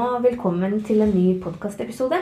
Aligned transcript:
og 0.00 0.22
velkommen 0.24 0.78
til 0.86 1.02
en 1.04 1.10
ny 1.12 1.34
podkastepisode. 1.42 2.16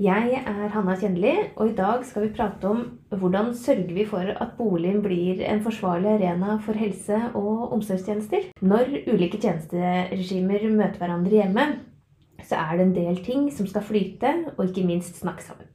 Jeg 0.00 0.38
er 0.40 0.68
Hanna 0.72 0.94
Kjenneli, 0.96 1.32
og 1.60 1.68
i 1.68 1.74
dag 1.76 2.04
skal 2.08 2.24
vi 2.24 2.30
prate 2.32 2.64
om 2.64 2.78
hvordan 3.10 3.50
sørger 3.54 3.92
vi 3.92 4.06
for 4.08 4.24
at 4.24 4.54
boligen 4.56 5.02
blir 5.04 5.42
en 5.44 5.60
forsvarlig 5.60 6.14
arena 6.14 6.56
for 6.64 6.72
helse- 6.72 7.28
og 7.34 7.74
omsorgstjenester. 7.76 8.48
Når 8.62 8.88
ulike 9.12 9.40
tjenesteregimer 9.42 10.64
møter 10.70 11.02
hverandre 11.02 11.42
hjemme, 11.42 11.66
så 12.40 12.62
er 12.62 12.78
det 12.78 12.86
en 12.86 12.96
del 12.96 13.20
ting 13.26 13.52
som 13.52 13.68
skal 13.68 13.84
flyte, 13.84 14.32
og 14.56 14.64
ikke 14.64 14.86
minst 14.86 15.20
snakke 15.20 15.44
sammen. 15.44 15.68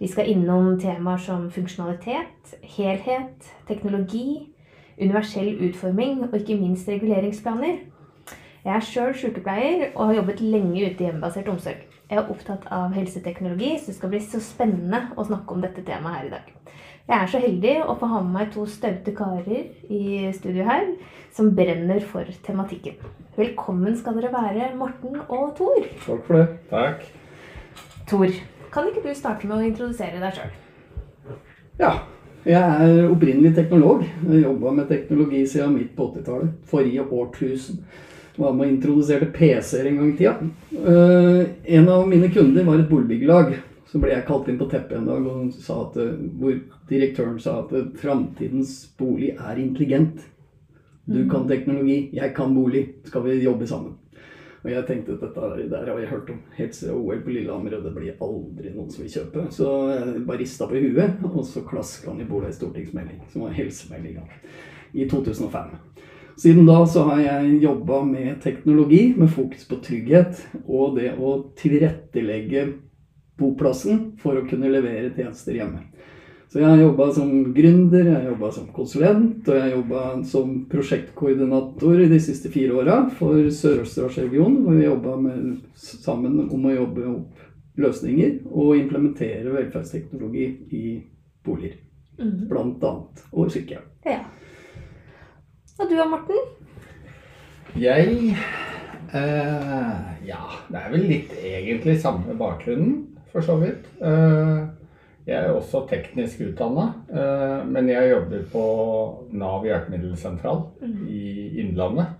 Vi 0.00 0.08
skal 0.08 0.30
innom 0.32 0.78
temaer 0.80 1.20
som 1.20 1.50
funksjonalitet, 1.50 2.56
helhet, 2.78 3.52
teknologi, 3.68 4.54
universell 5.00 5.52
utforming 5.68 6.30
og 6.30 6.40
ikke 6.40 6.56
minst 6.56 6.88
reguleringsplaner. 6.88 7.91
Jeg 8.62 8.76
er 8.78 8.84
sjøl 8.86 9.14
sykepleier 9.18 9.88
og 9.96 10.04
har 10.06 10.20
jobbet 10.20 10.40
lenge 10.40 10.84
ute 10.84 11.02
i 11.02 11.06
hjemmebasert 11.08 11.48
omsorg. 11.50 11.80
Jeg 12.06 12.18
er 12.20 12.28
opptatt 12.30 12.68
av 12.70 12.92
helseteknologi, 12.94 13.72
så 13.74 13.90
det 13.90 13.94
skal 13.96 14.12
bli 14.12 14.20
så 14.22 14.38
spennende 14.44 15.00
å 15.18 15.24
snakke 15.26 15.56
om 15.56 15.64
dette 15.64 15.82
temaet 15.82 16.20
her 16.20 16.28
i 16.28 16.30
dag. 16.36 16.52
Jeg 17.08 17.16
er 17.16 17.32
så 17.32 17.40
heldig 17.42 17.72
å 17.82 17.96
få 17.98 18.10
ha 18.12 18.20
med 18.22 18.36
meg 18.36 18.52
to 18.54 18.66
staute 18.70 19.14
karer 19.18 19.64
i 19.90 20.30
studio 20.36 20.68
her 20.68 20.92
som 21.34 21.50
brenner 21.56 22.06
for 22.06 22.30
tematikken. 22.46 23.00
Velkommen 23.34 23.98
skal 23.98 24.20
dere 24.20 24.30
være, 24.30 24.70
Morten 24.78 25.18
og 25.24 25.56
Tor. 25.58 25.82
Takk 26.04 26.22
for 26.28 26.38
det. 26.38 26.46
Takk. 26.70 27.02
Tor, 28.12 28.38
kan 28.70 28.92
ikke 28.92 29.02
du 29.08 29.10
starte 29.18 29.50
med 29.50 29.58
å 29.58 29.66
introdusere 29.72 30.22
deg 30.22 30.38
sjøl? 30.38 30.54
Ja, 31.82 31.92
jeg 32.46 32.62
er 32.62 33.10
opprinnelig 33.10 33.56
teknolog. 33.58 34.06
Jeg 34.22 34.46
jobba 34.46 34.78
med 34.78 34.88
teknologi 34.94 35.42
siden 35.50 35.74
midt 35.80 35.96
på 35.98 36.12
80-tallet. 36.12 36.54
Forrige 36.70 37.10
årtusen. 37.10 37.82
Var 38.36 38.52
med 38.56 38.66
og 38.66 38.72
introduserte 38.72 39.28
PC-er 39.34 39.90
en 39.90 39.98
gang 40.00 40.12
i 40.12 40.16
tida. 40.16 40.34
Uh, 40.72 41.42
en 41.76 41.88
av 41.92 42.06
mine 42.08 42.30
kunder 42.32 42.64
var 42.64 42.80
et 42.80 42.88
boligbyggelag. 42.88 43.56
Så 43.92 44.00
ble 44.00 44.14
jeg 44.14 44.24
kalt 44.24 44.46
inn 44.48 44.60
på 44.60 44.70
teppet 44.72 44.96
en 44.96 45.08
dag 45.08 45.26
og 45.28 45.50
sa 45.52 45.82
at, 45.84 45.98
uh, 46.00 46.14
hvor 46.40 46.54
direktøren 46.88 47.40
sa 47.42 47.58
at 47.60 47.74
uh, 47.76 47.90
framtidens 48.00 48.78
bolig 48.98 49.34
er 49.36 49.60
intelligent. 49.60 50.22
Du 51.04 51.26
kan 51.28 51.44
teknologi, 51.50 52.06
jeg 52.14 52.32
kan 52.36 52.54
bolig. 52.56 52.86
Skal 53.10 53.26
vi 53.26 53.42
jobbe 53.42 53.68
sammen? 53.68 53.98
Og 54.62 54.70
jeg 54.70 54.86
tenkte 54.86 55.16
at 55.16 55.22
dette 55.24 55.68
der 55.72 55.88
har 55.90 55.98
jeg 55.98 56.08
hørt 56.12 56.28
om 56.30 56.42
helt 56.54 56.76
siden 56.76 56.94
OL 56.94 57.22
på 57.24 57.32
Lillehammer, 57.34 57.74
og 57.76 57.84
det 57.84 57.94
blir 57.96 58.20
aldri 58.22 58.70
noen 58.70 58.90
som 58.94 59.02
vil 59.02 59.10
kjøpe. 59.10 59.46
Så 59.50 59.70
jeg 59.90 60.22
bare 60.28 60.38
rista 60.38 60.68
på 60.70 60.78
huet, 60.78 61.24
og 61.26 61.40
så 61.48 61.64
klaska 61.66 62.12
han 62.12 62.22
i 62.22 62.28
bordet 62.28 62.52
ei 62.52 62.58
stortingsmelding, 62.60 63.24
som 63.32 63.42
var 63.42 63.56
helsemeldinga, 63.58 64.22
i 64.94 65.08
2005. 65.10 65.74
Siden 66.42 66.66
da 66.66 66.80
så 66.86 67.04
har 67.06 67.20
jeg 67.22 67.58
jobba 67.62 68.00
med 68.02 68.40
teknologi, 68.42 69.12
med 69.16 69.30
fokus 69.30 69.62
på 69.68 69.76
trygghet 69.84 70.40
og 70.64 70.96
det 70.96 71.12
å 71.14 71.36
tilrettelegge 71.54 72.64
boplassen 73.38 74.00
for 74.18 74.40
å 74.40 74.42
kunne 74.48 74.72
levere 74.72 75.12
tjenester 75.14 75.54
hjemme. 75.54 75.84
Så 76.50 76.58
jeg 76.58 76.66
har 76.66 76.82
jobba 76.82 77.06
som 77.14 77.30
gründer, 77.54 78.02
jeg 78.10 78.16
har 78.16 78.26
jobba 78.32 78.50
som 78.58 78.66
konsulent, 78.74 79.46
og 79.46 79.54
jeg 79.54 79.62
har 79.62 79.70
jobba 79.76 80.02
som 80.32 80.58
prosjektkoordinator 80.74 82.02
de 82.10 82.20
siste 82.26 82.50
fire 82.52 82.74
åra 82.82 82.98
for 83.20 83.38
Sør-Østerdalsregionen, 83.60 84.58
hvor 84.66 84.76
vi 84.76 84.90
jobba 84.90 85.16
sammen 85.78 86.42
om 86.42 86.68
å 86.68 86.74
jobbe 86.74 87.06
opp 87.14 87.48
løsninger 87.86 88.42
og 88.50 88.76
implementere 88.82 89.46
velferdsteknologi 89.54 90.50
i 90.74 90.84
boliger. 91.46 91.78
Mhm. 92.18 92.46
Blant 92.50 92.84
annet. 92.84 93.26
Og 93.30 93.54
sykehjem. 93.54 93.86
Ja. 94.10 94.24
Og 95.82 95.88
du 95.90 95.96
og 95.98 96.10
Morten? 96.10 96.36
Jeg 97.74 98.36
eh, 99.18 100.02
Ja, 100.26 100.42
det 100.68 100.78
er 100.78 100.92
vel 100.92 101.08
litt 101.10 101.32
egentlig 101.42 101.96
samme 101.98 102.36
bakgrunnen, 102.38 103.00
for 103.32 103.42
så 103.42 103.56
vidt. 103.58 103.88
Eh, 103.98 104.60
jeg 105.26 105.38
er 105.40 105.50
også 105.50 105.80
teknisk 105.90 106.44
utdanna, 106.46 106.84
eh, 107.10 107.64
men 107.66 107.90
jeg 107.90 108.12
jobber 108.12 108.44
på 108.52 108.62
Nav 109.34 109.66
hjelpemiddelsentral 109.66 110.62
i 111.10 111.24
Innlandet. 111.64 112.14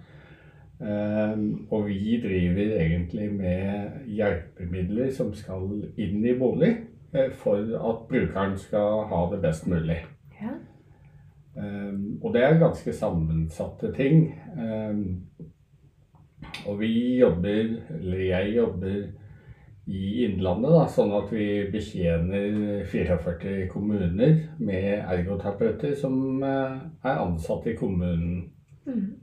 Eh, 0.82 1.38
og 1.70 1.86
vi 1.86 2.18
driver 2.24 2.74
egentlig 2.80 3.30
med 3.36 4.10
hjelpemidler 4.10 5.14
som 5.14 5.30
skal 5.38 5.70
inn 5.94 6.26
i 6.26 6.34
bolig, 6.34 6.74
eh, 7.14 7.30
for 7.30 7.62
at 7.62 8.04
brukeren 8.10 8.58
skal 8.58 9.06
ha 9.06 9.24
det 9.30 9.42
best 9.46 9.70
mulig. 9.70 10.02
Ja. 10.42 10.58
Um, 11.56 12.18
og 12.22 12.32
det 12.34 12.44
er 12.44 12.60
ganske 12.60 12.92
sammensatte 12.96 13.92
ting. 13.96 14.30
Um, 14.56 15.26
og 16.66 16.78
vi 16.80 17.18
jobber, 17.18 17.74
eller 17.98 18.22
jeg 18.26 18.54
jobber 18.56 19.02
i 19.92 20.02
Innlandet, 20.24 20.70
da, 20.72 20.86
sånn 20.90 21.12
at 21.18 21.32
vi 21.34 21.48
betjener 21.72 22.84
44 22.88 23.66
kommuner 23.72 24.36
med 24.62 24.92
ergoterapeuter 25.00 25.96
som 25.98 26.40
uh, 26.44 26.78
er 27.02 27.24
ansatt 27.26 27.66
i 27.68 27.76
kommunen. 27.78 28.46
Mm. 28.86 29.22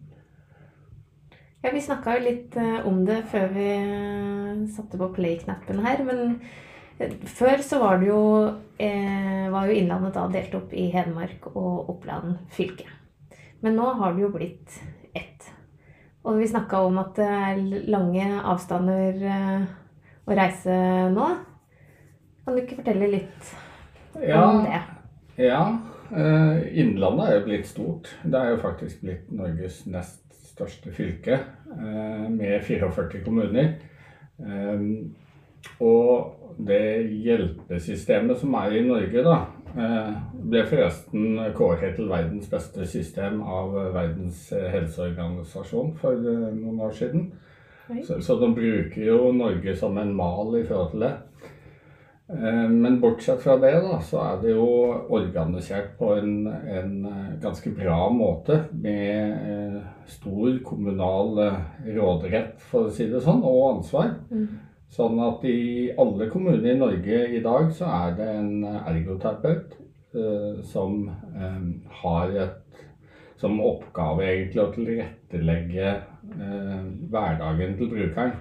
Ja, 1.61 1.71
Vi 1.73 1.81
snakka 1.83 2.15
jo 2.15 2.23
litt 2.23 2.55
eh, 2.55 2.87
om 2.87 3.01
det 3.07 3.17
før 3.31 3.49
vi 3.51 3.67
eh, 3.75 4.59
satte 4.71 4.99
på 4.99 5.09
play-knappen 5.17 5.81
her. 5.83 6.03
Men 6.07 6.21
eh, 6.37 6.59
før 6.99 7.61
så 7.63 7.79
var 7.79 7.99
det 8.01 8.09
jo 8.09 8.21
eh, 8.79 9.45
var 9.51 9.69
jo 9.69 9.75
Innlandet 9.75 10.17
da 10.17 10.25
delt 10.31 10.55
opp 10.57 10.73
i 10.75 10.89
Hedmark 10.91 11.47
og 11.53 11.91
Oppland 11.93 12.37
fylke. 12.55 12.87
Men 13.63 13.77
nå 13.79 13.93
har 13.99 14.15
det 14.15 14.23
jo 14.25 14.31
blitt 14.33 14.79
ett. 15.15 15.47
Og 16.27 16.39
vi 16.39 16.47
snakka 16.47 16.81
om 16.87 16.99
at 17.01 17.15
det 17.19 17.27
er 17.27 17.61
lange 17.91 18.27
avstander 18.39 19.23
eh, 19.31 19.69
å 20.27 20.35
reise 20.35 20.75
nå. 21.13 21.29
Kan 22.43 22.57
du 22.57 22.63
ikke 22.63 22.81
fortelle 22.81 23.11
litt 23.11 23.53
om 24.19 24.63
det? 24.65 24.81
Ja, 25.39 25.63
eh, 26.11 26.67
Innlandet 26.83 27.29
er 27.29 27.39
jo 27.39 27.45
blitt 27.47 27.69
stort. 27.69 28.11
Det 28.23 28.39
er 28.39 28.53
jo 28.55 28.61
faktisk 28.63 29.05
blitt 29.05 29.31
Norges 29.31 29.85
nest 29.87 30.25
største 30.49 30.91
fylke 30.91 31.39
eh, 31.39 32.27
med 32.27 32.59
44 32.67 33.23
kommuner. 33.23 33.77
Og 35.83 36.55
det 36.67 36.81
hjelpesystemet 37.23 38.39
som 38.41 38.55
er 38.59 38.75
i 38.75 38.83
Norge, 38.83 39.23
da, 39.23 39.37
eh, 39.75 40.11
ble 40.33 40.65
forresten 40.67 41.39
kåret 41.55 41.95
til 41.95 42.09
verdens 42.11 42.49
beste 42.51 42.87
system 42.87 43.41
av 43.41 43.73
Verdens 43.95 44.49
helseorganisasjon 44.51 45.95
for 46.01 46.19
eh, 46.19 46.51
noen 46.55 46.83
år 46.83 46.91
siden. 46.91 47.31
Så, 48.05 48.19
så 48.21 48.35
de 48.37 48.51
bruker 48.53 49.01
jo 49.01 49.31
Norge 49.33 49.73
som 49.75 49.97
en 49.97 50.13
mal 50.13 50.53
i 50.59 50.65
forhold 50.67 50.91
til 50.91 51.05
det. 51.07 51.13
Eh, 52.29 52.67
Men 52.69 52.99
bortsett 53.01 53.41
fra 53.41 53.55
det, 53.57 53.73
da, 53.87 54.01
så 54.05 54.19
er 54.27 54.41
det 54.43 54.51
jo 54.51 54.67
organisert 55.09 55.95
på 55.97 56.11
en, 56.19 56.47
en 56.47 56.95
ganske 57.41 57.71
bra 57.71 58.01
måte. 58.13 58.65
Med 58.73 59.79
stor 60.11 60.59
kommunal 60.65 61.39
råderett, 61.87 62.59
for 62.67 62.89
å 62.89 62.93
si 62.93 63.07
det 63.09 63.23
sånn, 63.23 63.45
og 63.47 63.77
ansvar. 63.77 64.17
Mm. 64.29 64.68
Sånn 64.89 65.19
at 65.21 65.43
i 65.45 65.91
alle 66.01 66.29
kommuner 66.31 66.71
i 66.71 66.77
Norge 66.79 67.19
i 67.37 67.43
dag 67.45 67.69
så 67.77 67.89
er 67.93 68.15
det 68.17 68.29
en 68.39 68.63
ergoterapeut 68.65 69.75
eh, 70.17 70.63
som 70.65 71.03
eh, 71.09 71.59
har 72.01 72.33
et 72.45 72.85
som 73.39 73.59
oppgave 73.63 74.25
egentlig 74.27 74.59
å 74.59 74.71
tilrettelegge 74.75 75.91
eh, 75.93 76.79
hverdagen 77.11 77.77
til 77.79 77.91
brukeren. 77.93 78.33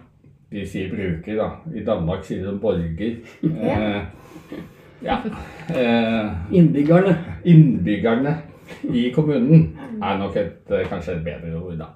De 0.49 0.65
sier 0.67 0.89
bruker, 0.91 1.37
da. 1.39 1.49
I 1.77 1.85
Danmark 1.87 2.25
sier 2.27 2.47
de 2.49 2.57
borger. 2.59 3.19
Eh, 3.45 4.01
ja. 5.05 5.21
Eh, 5.71 6.33
Innbyggerne. 6.59 7.15
innbyggerne 7.45 8.33
i 8.91 9.11
kommunen 9.15 9.69
er 10.03 10.19
nok 10.19 10.37
et, 10.41 10.65
eh, 10.73 10.89
kanskje 10.89 11.19
et 11.19 11.25
bedre 11.29 11.61
ord, 11.61 11.79
da. 11.79 11.93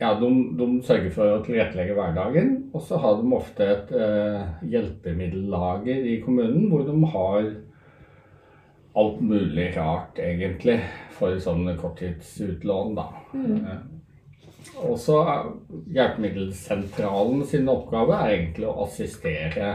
Ja, 0.00 0.14
de, 0.16 0.28
de 0.56 0.66
sørger 0.86 1.10
for 1.12 1.28
å 1.28 1.42
tilrettelegge 1.44 1.92
hverdagen, 1.98 2.54
og 2.72 2.84
så 2.88 2.96
har 3.02 3.18
de 3.18 3.34
ofte 3.36 3.66
et 3.68 3.90
eh, 3.92 4.46
hjelpemiddellager 4.72 6.06
i 6.08 6.14
kommunen 6.24 6.70
hvor 6.70 6.86
de 6.88 6.94
har 7.12 7.50
alt 9.00 9.20
mulig 9.20 9.66
rart, 9.76 10.16
egentlig, 10.18 10.78
for 11.18 11.36
sånne 11.44 11.76
korttidsutlån, 11.78 12.96
da. 12.96 13.06
Eh, 13.36 13.76
og 14.80 14.96
så 15.00 15.16
Hjelpemiddelsentralen 15.92 17.44
sin 17.48 17.68
oppgave 17.70 18.16
er 18.16 18.34
egentlig 18.34 18.68
å 18.68 18.84
assistere 18.84 19.70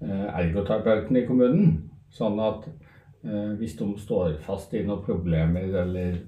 eh, 0.00 0.26
ergoterapeuten 0.36 1.16
i 1.16 1.26
kommunen. 1.28 1.74
Sånn 2.12 2.40
at 2.44 2.68
eh, 3.24 3.52
hvis 3.60 3.76
de 3.80 3.90
står 4.00 4.38
fast 4.46 4.74
i 4.74 4.84
noen 4.86 5.04
problemer 5.04 5.68
eller 5.82 6.18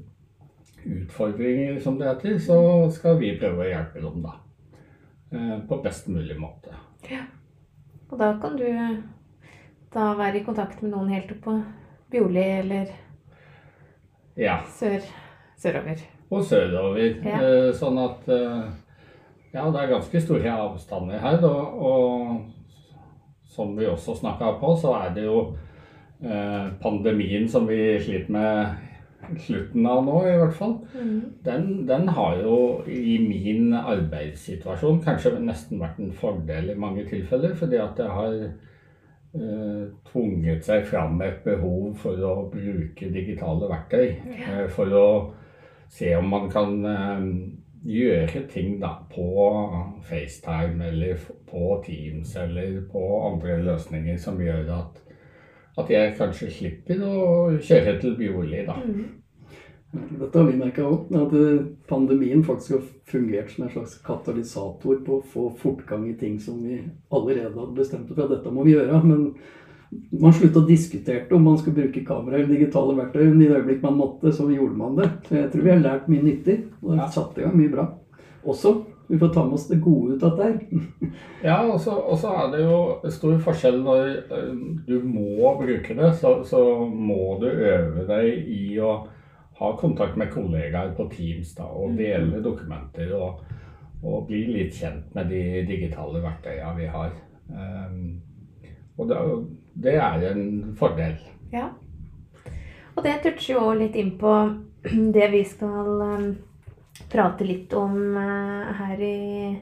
utfordringer, 0.85 1.81
som 1.81 1.99
det 1.99 2.09
heter, 2.09 2.39
så 2.39 2.59
skal 2.95 3.19
vi 3.21 3.35
prøve 3.41 3.65
å 3.65 3.69
hjelpe 3.69 4.03
dem 4.05 4.23
da. 4.25 4.35
Eh, 5.33 5.59
på 5.69 5.81
best 5.85 6.09
mulig 6.09 6.39
måte. 6.41 6.75
Ja. 7.11 7.25
Og 8.11 8.19
da 8.19 8.33
kan 8.41 8.57
du 8.57 8.65
da 9.93 10.15
være 10.17 10.41
i 10.41 10.45
kontakt 10.45 10.83
med 10.83 10.93
noen 10.95 11.11
helt 11.13 11.31
oppå 11.33 11.51
på 11.51 11.63
Bjorli 12.11 12.45
eller 12.63 12.89
Ja. 14.37 14.61
sør, 14.65 15.01
sørover. 15.59 16.01
Og 16.31 16.45
sørover. 16.45 17.19
Ja. 17.25 17.41
Eh, 17.43 17.73
sånn 17.77 17.99
at 18.05 18.29
eh, 18.29 18.71
Ja, 19.53 19.71
det 19.73 19.81
er 19.81 19.89
ganske 19.95 20.21
store 20.21 20.51
avstander 20.53 21.19
her. 21.19 21.45
Og, 21.45 21.83
og 21.83 22.51
som 23.49 23.77
vi 23.77 23.87
også 23.89 24.15
snakka 24.19 24.59
på, 24.61 24.75
så 24.77 24.93
er 25.07 25.15
det 25.15 25.25
jo 25.25 25.39
eh, 26.23 26.69
pandemien 26.83 27.49
som 27.49 27.67
vi 27.67 27.99
sliter 27.99 28.31
med 28.31 28.77
slutten 29.43 29.87
av 29.87 30.05
nå, 30.07 30.17
i 30.29 30.37
hvert 30.41 30.57
fall. 30.57 30.79
Mm. 30.95 31.21
Den, 31.45 31.69
den 31.89 32.09
har 32.17 32.39
jo 32.43 32.57
i 32.87 33.19
min 33.23 33.75
arbeidssituasjon 33.77 35.03
kanskje 35.05 35.37
nesten 35.43 35.83
vært 35.83 36.01
en 36.03 36.15
fordel 36.17 36.73
i 36.73 36.79
mange 36.79 37.05
tilfeller, 37.09 37.55
fordi 37.59 37.81
at 37.83 37.99
det 37.99 38.09
har 38.09 38.37
eh, 38.47 39.85
tvunget 40.11 40.65
seg 40.67 40.87
fram 40.89 41.21
et 41.27 41.43
behov 41.45 41.95
for 42.03 42.25
å 42.25 42.35
bruke 42.53 43.13
digitale 43.15 43.71
verktøy. 43.71 44.07
Eh, 44.39 44.67
for 44.73 44.97
å 44.97 45.09
se 45.93 46.15
om 46.17 46.29
man 46.31 46.49
kan 46.53 46.79
eh, 46.87 47.27
gjøre 47.89 48.47
ting 48.53 48.79
da 48.81 48.95
på 49.13 49.29
FaceTime 50.09 50.89
eller 50.93 51.21
på 51.49 51.83
Teams 51.87 52.37
eller 52.37 52.81
på 52.93 53.05
andre 53.29 53.61
løsninger 53.67 54.19
som 54.21 54.41
gjør 54.43 54.73
at, 54.79 55.05
at 55.79 55.91
jeg 55.93 56.17
kanskje 56.19 56.51
slipper 56.53 57.03
å 57.07 57.17
kjøre 57.63 57.99
til 58.03 58.17
Bjorli, 58.19 58.65
da. 58.67 58.79
Mm. 58.83 59.07
Dette 59.89 60.37
har 60.37 60.45
vi 60.51 60.59
merka 60.59 60.85
òg, 60.85 61.07
at 61.17 61.31
eh, 61.39 61.63
pandemien 61.89 62.43
faktisk 62.45 62.75
har 62.75 62.83
fungert 63.09 63.55
som 63.55 63.65
en 63.65 63.71
slags 63.73 63.95
katalysator 64.05 64.99
på 65.07 65.17
å 65.17 65.29
få 65.33 65.47
fortgang 65.63 66.05
i 66.11 66.17
ting 66.21 66.37
som 66.43 66.59
vi 66.61 66.83
allerede 67.09 67.55
hadde 67.55 67.79
bestemt 67.79 68.11
oss 68.11 68.19
for 68.19 68.27
at 68.27 68.35
dette 68.35 68.53
må 68.53 68.67
vi 68.67 68.75
gjøre. 68.75 69.01
Men 69.07 69.31
man 70.21 70.37
slutta 70.37 70.61
å 70.61 70.69
diskutere 70.69 71.25
om 71.33 71.49
man 71.49 71.57
skulle 71.61 71.79
bruke 71.79 72.05
kamera 72.05 72.37
eller 72.37 72.53
digitale 72.53 72.99
verktøy. 72.99 73.23
Men 73.31 73.41
i 73.41 73.49
det 73.49 73.63
øyeblikk 73.63 73.81
man 73.87 73.97
måtte, 73.97 74.35
så 74.37 74.51
gjorde 74.53 74.77
man 74.77 74.99
det. 74.99 75.09
Så 75.29 75.39
jeg 75.39 75.51
tror 75.55 75.65
vi 75.65 75.73
har 75.73 75.81
lært 75.87 76.13
mye 76.13 76.27
nyttig. 76.27 76.59
Og 76.83 76.93
det 76.93 77.01
har 77.01 77.13
satt 77.15 77.39
i 77.39 77.47
gang 77.47 77.57
mye 77.57 77.73
bra. 77.73 77.89
Også. 78.45 78.75
Vi 79.09 79.19
får 79.19 79.29
ta 79.35 79.45
med 79.45 79.55
oss 79.57 79.69
det 79.69 79.81
gode 79.85 80.17
ut 80.17 80.23
av 80.23 80.37
dette. 80.39 80.81
Ja, 81.49 81.63
og 81.71 81.79
så 81.81 82.33
er 82.35 82.51
det 82.53 82.65
jo 82.65 82.79
stor 83.15 83.37
forskjell 83.43 83.79
når 83.85 84.09
eh, 84.35 84.57
du 84.89 84.97
må 85.07 85.53
bruke 85.61 85.95
det, 85.95 86.11
så, 86.19 86.41
så 86.45 86.61
må 86.89 87.39
du 87.41 87.47
øve 87.47 88.05
deg 88.09 88.51
i 88.51 88.75
å 88.83 88.97
ha 89.59 89.71
kontakt 89.79 90.17
med 90.17 90.33
kollegaer 90.35 90.93
på 90.97 91.09
Teams 91.13 91.55
da, 91.57 91.67
og 91.67 91.97
dele 91.99 92.43
dokumenter 92.43 93.11
og, 93.17 93.41
og 94.03 94.27
bli 94.29 94.45
litt 94.53 94.77
kjent 94.79 95.15
med 95.17 95.31
de 95.33 95.65
digitale 95.67 96.23
verktøyene 96.23 96.77
vi 96.79 96.91
har. 96.93 97.15
Um, 97.49 98.21
og 98.99 99.09
det, 99.11 99.17
er 99.19 99.35
det 99.83 99.97
er 99.99 100.27
en 100.31 100.77
fordel. 100.79 101.17
Ja. 101.55 101.71
Og 102.95 103.05
det 103.07 103.19
toucher 103.25 103.57
jo 103.57 103.75
litt 103.79 103.99
inn 103.99 104.15
på 104.21 104.35
det 105.17 105.31
vi 105.35 105.43
skal 105.47 106.03
um, 106.03 106.31
prate 107.11 107.47
litt 107.47 107.73
om 107.79 107.95
uh, 108.17 108.71
her 108.81 109.03
i 109.03 109.59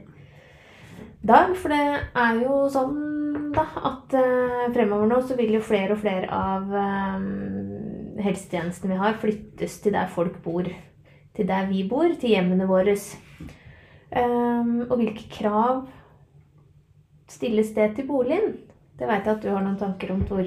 dag. 1.27 1.53
For 1.59 1.73
det 1.75 1.85
er 2.17 2.41
jo 2.43 2.63
sånn 2.73 3.53
da 3.55 3.67
at 3.91 4.17
uh, 4.17 4.67
fremover 4.75 5.11
nå 5.11 5.21
så 5.27 5.37
vil 5.39 5.57
jo 5.59 5.65
flere 5.65 5.97
og 5.97 6.03
flere 6.03 6.31
av 6.33 6.71
um, 6.73 7.29
helsetjenestene 8.23 8.95
vi 8.95 9.01
har, 9.03 9.19
flyttes 9.23 9.81
til 9.85 9.97
der 9.97 10.11
folk 10.13 10.41
bor. 10.45 10.69
Til 11.37 11.49
der 11.49 11.69
vi 11.69 11.85
bor, 11.89 12.09
til 12.17 12.33
hjemmene 12.33 12.65
våre. 12.69 12.95
Og 14.17 14.93
hvilke 14.97 15.27
krav 15.29 15.83
stilles 17.29 17.75
det 17.77 17.91
til 17.99 18.07
boligen? 18.09 18.55
Det 18.97 19.05
veit 19.05 19.27
jeg 19.27 19.35
at 19.35 19.43
du 19.45 19.51
har 19.51 19.61
noen 19.61 19.77
tanker 19.77 20.15
om, 20.15 20.23
Tor. 20.25 20.47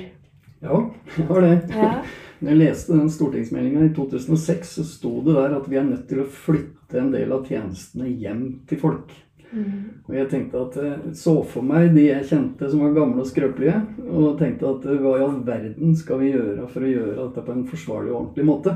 Ja, 0.64 0.80
jeg 1.14 1.28
har 1.30 1.46
det. 1.46 1.54
Ja. 1.78 1.92
Når 2.40 2.54
jeg 2.54 2.60
leste 2.62 2.96
den 2.96 3.10
stortingsmeldinga 3.12 3.88
i 3.90 3.94
2006, 3.96 4.76
så 4.78 4.86
sto 4.88 5.18
det 5.26 5.36
der 5.36 5.58
at 5.58 5.66
vi 5.68 5.80
er 5.80 5.88
nødt 5.88 6.06
til 6.08 6.22
å 6.24 6.30
flytte 6.32 7.02
en 7.02 7.12
del 7.12 7.34
av 7.36 7.50
tjenestene 7.50 8.08
hjem 8.08 8.46
til 8.70 8.80
folk. 8.80 9.12
Mm. 9.50 10.06
Og 10.06 10.14
jeg 10.14 10.30
tenkte 10.30 10.62
at 10.62 10.76
jeg 10.78 11.12
så 11.18 11.34
for 11.50 11.66
meg 11.66 11.90
de 11.96 12.06
jeg 12.06 12.28
kjente 12.30 12.70
som 12.70 12.84
var 12.86 12.94
gamle 12.96 13.24
og 13.24 13.30
skrøpelige, 13.30 13.80
og 14.06 14.38
tenkte 14.40 14.70
at 14.70 14.86
eh, 14.86 15.02
hva 15.02 15.16
i 15.18 15.26
all 15.26 15.40
verden 15.46 15.96
skal 15.98 16.22
vi 16.22 16.32
gjøre 16.36 16.68
for 16.70 16.86
å 16.86 16.92
gjøre 16.94 17.18
dette 17.20 17.46
på 17.46 17.56
en 17.56 17.68
forsvarlig 17.70 18.14
og 18.14 18.20
ordentlig 18.22 18.48
måte? 18.48 18.76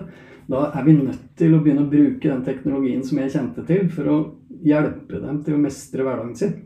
Da 0.49 0.65
er 0.75 0.83
vi 0.83 0.97
nødt 0.97 1.27
til 1.39 1.55
å 1.55 1.61
begynne 1.63 1.85
å 1.85 1.91
bruke 1.91 2.27
den 2.27 2.43
teknologien 2.43 3.03
som 3.05 3.21
jeg 3.21 3.31
kjente 3.31 3.63
til, 3.69 3.87
for 3.93 4.11
å 4.11 4.17
hjelpe 4.63 5.21
dem 5.23 5.39
til 5.45 5.55
å 5.55 5.61
mestre 5.61 6.03
hverdagen 6.03 6.35
sin. 6.39 6.57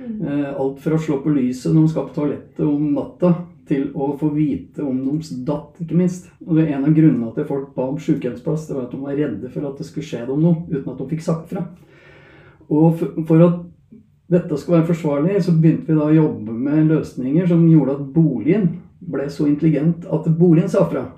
Mm. 0.00 0.16
Eh, 0.24 0.50
Alt 0.50 0.80
fra 0.82 0.96
å 0.96 1.04
slå 1.04 1.20
på 1.22 1.36
lyset 1.36 1.74
når 1.74 1.86
de 1.86 1.94
skal 1.94 2.08
på 2.08 2.16
toalettet 2.16 2.64
om 2.66 2.90
natta, 2.96 3.34
til 3.70 3.88
å 3.94 4.10
få 4.18 4.32
vite 4.34 4.82
om 4.84 4.98
deres 5.04 5.30
datt, 5.46 5.78
ikke 5.82 5.98
minst. 5.98 6.28
Og 6.46 6.58
det 6.58 6.66
er 6.66 6.76
En 6.76 6.88
av 6.88 6.96
grunnene 6.96 7.30
til 7.34 7.44
at 7.44 7.50
folk 7.50 7.72
ba 7.76 7.86
om 7.88 7.98
sykehjemsplass, 7.98 8.66
det 8.68 8.76
var 8.76 8.88
at 8.88 8.94
de 8.94 9.00
var 9.00 9.16
redde 9.18 9.50
for 9.54 9.68
at 9.68 9.78
det 9.78 9.86
skulle 9.88 10.06
skje 10.06 10.26
dem 10.28 10.42
noe, 10.44 10.66
uten 10.70 10.92
at 10.92 10.98
de 10.98 11.08
fikk 11.14 11.24
sagt 11.24 11.54
fra. 11.54 11.64
Og 12.70 13.00
for, 13.26 13.42
at 13.46 13.58
dette 14.30 14.58
skulle 14.58 14.80
være 14.80 14.90
forsvarlig, 14.92 15.40
så 15.42 15.54
begynte 15.56 15.90
vi 15.90 15.98
da 15.98 16.06
å 16.06 16.14
jobbe 16.14 16.54
med 16.54 16.92
løsninger 16.92 17.48
som 17.50 17.66
gjorde 17.66 17.96
at 17.96 18.06
boligen 18.14 18.68
ble 19.00 19.26
så 19.32 19.48
intelligent 19.48 20.06
at 20.06 20.28
boligen 20.38 20.70
sa 20.70 20.84
fra. 20.90 21.08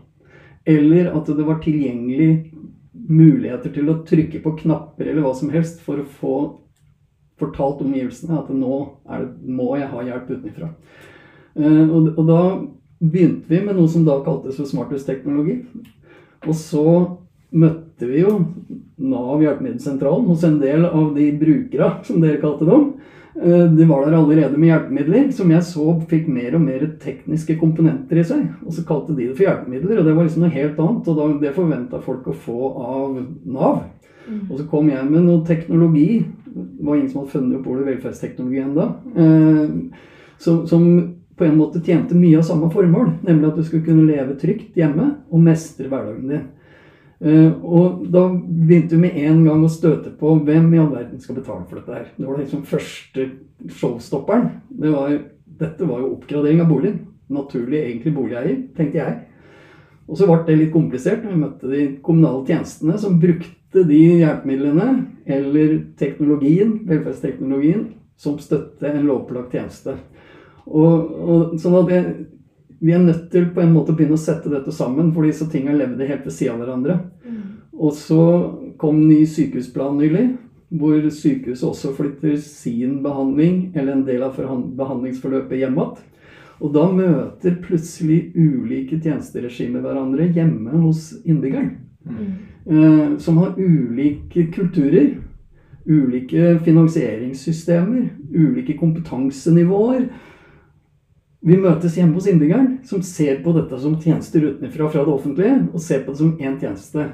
Eller 0.64 1.10
at 1.12 1.28
det 1.28 1.44
var 1.44 1.60
tilgjengelig 1.60 2.52
muligheter 2.92 3.72
til 3.74 3.90
å 3.90 4.00
trykke 4.06 4.40
på 4.44 4.56
knapper 4.62 5.10
eller 5.10 5.24
hva 5.24 5.32
som 5.36 5.50
helst 5.52 5.82
for 5.84 6.00
å 6.00 6.08
få 6.20 6.36
fortalt 7.42 7.82
omgivelsene 7.82 8.38
at 8.38 8.52
nå 8.54 8.76
det, 9.08 9.26
må 9.50 9.72
jeg 9.80 9.90
ha 9.90 10.04
hjelp 10.06 10.30
utenfra. 10.36 10.70
Eh, 11.58 11.84
og, 11.88 12.12
og 12.16 12.28
da 12.28 12.42
begynte 13.02 13.50
vi 13.50 13.60
med 13.64 13.76
noe 13.76 13.90
som 13.90 14.06
da 14.06 14.20
kaltes 14.24 14.58
for 14.60 14.68
smarthusteknologi. 14.68 15.58
Og 16.46 16.54
så 16.58 16.86
møtte 17.52 18.08
vi 18.08 18.22
jo 18.22 18.38
Nav 19.02 19.42
hjelpemiddelsentralen 19.42 20.28
hos 20.30 20.44
en 20.46 20.60
del 20.62 20.86
av 20.86 21.10
de 21.16 21.26
brukere, 21.36 21.88
som 22.06 22.22
dere 22.22 22.40
kalte 22.42 22.68
dem. 22.68 22.92
Eh, 23.42 23.64
De 23.74 23.86
var 23.88 24.06
der 24.06 24.16
allerede 24.16 24.58
med 24.58 24.70
hjelpemidler, 24.70 25.32
som 25.32 25.50
jeg 25.50 25.66
så 25.66 25.86
fikk 26.08 26.28
mer 26.30 26.54
og 26.54 26.62
mer 26.64 26.84
tekniske 27.02 27.56
komponenter 27.60 28.20
i 28.20 28.26
seg. 28.28 28.44
Og 28.66 28.76
så 28.76 28.84
kalte 28.86 29.16
de 29.16 29.26
det 29.26 29.36
for 29.36 29.48
hjelpemidler, 29.48 29.98
og 29.98 30.06
det 30.06 30.14
var 30.16 30.28
liksom 30.28 30.46
noe 30.46 30.54
helt 30.54 30.78
annet. 30.78 31.10
Og 31.10 31.40
det 31.42 31.56
forventa 31.56 32.02
folk 32.04 32.28
å 32.30 32.36
få 32.46 32.70
av 32.84 33.18
Nav. 33.44 33.82
Mm. 34.28 34.44
Og 34.50 34.58
så 34.60 34.68
kom 34.70 34.90
jeg 34.92 35.10
med 35.10 35.26
noe 35.26 35.42
teknologi. 35.46 36.22
Det 36.52 36.86
var 36.86 36.96
ingen 36.96 37.10
som 37.10 37.22
hadde 37.22 37.32
funnet 37.32 37.58
opp 37.58 37.66
ordet 37.72 37.88
velferdsteknologi 37.88 38.62
ennå. 38.62 38.88
Eh, 39.16 40.06
som, 40.42 40.62
som 40.66 40.86
på 41.42 41.48
en 41.48 41.58
måte 41.58 41.80
tjente 41.82 42.14
mye 42.14 42.38
av 42.38 42.46
samme 42.46 42.68
formål, 42.70 43.16
nemlig 43.26 43.48
at 43.48 43.56
du 43.58 43.64
skulle 43.66 43.86
kunne 43.86 44.06
leve 44.06 44.36
trygt 44.38 44.76
hjemme 44.78 45.08
og 45.26 45.40
mestre 45.42 45.88
hverdagen 45.90 46.28
din. 46.30 46.44
Eh, 47.22 47.50
og 47.62 48.04
da 48.14 48.28
begynte 48.30 48.94
vi 48.94 49.02
med 49.02 49.16
en 49.24 49.40
gang 49.46 49.64
å 49.66 49.70
støte 49.70 50.12
på 50.18 50.36
hvem 50.46 50.68
i 50.70 50.78
all 50.82 50.92
verden 50.92 51.22
skal 51.22 51.40
betale 51.40 51.66
for 51.66 51.80
dette 51.80 51.96
her. 51.96 52.04
Det 52.14 52.28
var 52.28 52.38
liksom 52.38 52.62
første 52.68 53.26
showstopperen. 53.80 54.48
Det 54.70 54.94
var, 54.94 55.16
dette 55.64 55.88
var 55.90 56.04
jo 56.04 56.12
oppgradering 56.14 56.62
av 56.62 56.70
boligen. 56.70 57.00
Naturlig 57.32 57.80
egentlig 57.80 58.14
boligeier, 58.14 58.56
tenkte 58.78 59.02
jeg. 59.02 59.18
Og 60.06 60.18
så 60.18 60.28
ble 60.30 60.38
det 60.46 60.58
litt 60.60 60.74
komplisert 60.74 61.26
vi 61.26 61.38
møtte 61.38 61.70
de 61.70 61.88
kommunale 62.04 62.44
tjenestene 62.46 62.98
som 63.02 63.18
brukte 63.22 63.82
de 63.88 64.00
hjelpemidlene 64.20 64.88
eller 65.26 65.78
teknologien, 65.98 66.82
velferdsteknologien, 66.86 67.86
som 68.18 68.38
støtte 68.38 68.86
en 68.86 69.06
lovpålagt 69.08 69.56
tjeneste. 69.56 69.96
Og, 70.66 71.16
og 71.22 71.56
sånn 71.60 71.78
at 71.80 71.90
jeg, 71.90 72.12
Vi 72.82 72.90
er 72.90 72.98
nødt 72.98 73.28
til 73.30 73.44
på 73.54 73.62
en 73.62 73.74
måte 73.74 73.92
å 73.92 73.96
begynne 73.98 74.16
å 74.18 74.20
sette 74.20 74.50
dette 74.50 74.72
sammen, 74.74 75.12
for 75.14 75.22
disse 75.22 75.46
tingene 75.50 75.78
levde 75.78 76.06
helt 76.08 76.24
ved 76.26 76.34
siden 76.34 76.56
av 76.56 76.64
hverandre. 76.64 76.96
Mm. 77.22 77.42
Og 77.78 77.92
så 77.94 78.22
kom 78.80 78.98
ny 79.06 79.20
sykehusplan 79.22 80.00
nylig, 80.00 80.24
hvor 80.74 81.04
sykehuset 81.14 81.68
også 81.68 81.92
flytter 81.94 82.34
sin 82.42 82.96
behandling, 83.04 83.68
eller 83.76 83.94
en 83.94 84.02
del 84.08 84.24
av 84.26 84.34
behandlingsforløpet, 84.34 85.60
hjem 85.62 85.78
igjen. 85.78 85.94
Og 86.62 86.70
da 86.74 86.84
møter 86.94 87.58
plutselig 87.62 88.32
ulike 88.38 88.98
tjenesteregimer 89.02 89.82
hverandre 89.82 90.28
hjemme 90.34 90.82
hos 90.84 91.08
innbyggeren. 91.22 91.72
Mm. 92.06 92.26
Eh, 92.66 93.18
som 93.18 93.40
har 93.42 93.56
ulike 93.58 94.46
kulturer, 94.54 95.16
ulike 95.86 96.58
finansieringssystemer, 96.62 98.12
ulike 98.30 98.76
kompetansenivåer. 98.78 100.06
Vi 101.42 101.56
møtes 101.58 101.96
hjemme 101.98 102.14
hos 102.14 102.28
innbyggeren, 102.30 102.76
som 102.86 103.02
ser 103.02 103.40
på 103.42 103.52
dette 103.56 103.78
som 103.82 103.96
tjenester 103.98 104.44
utenfra 104.46 104.88
fra 104.92 105.02
det 105.02 105.14
offentlige, 105.14 105.56
og 105.72 105.82
ser 105.82 106.04
på 106.04 106.14
det 106.14 106.20
som 106.20 106.36
én 106.38 106.58
tjeneste. 106.60 107.08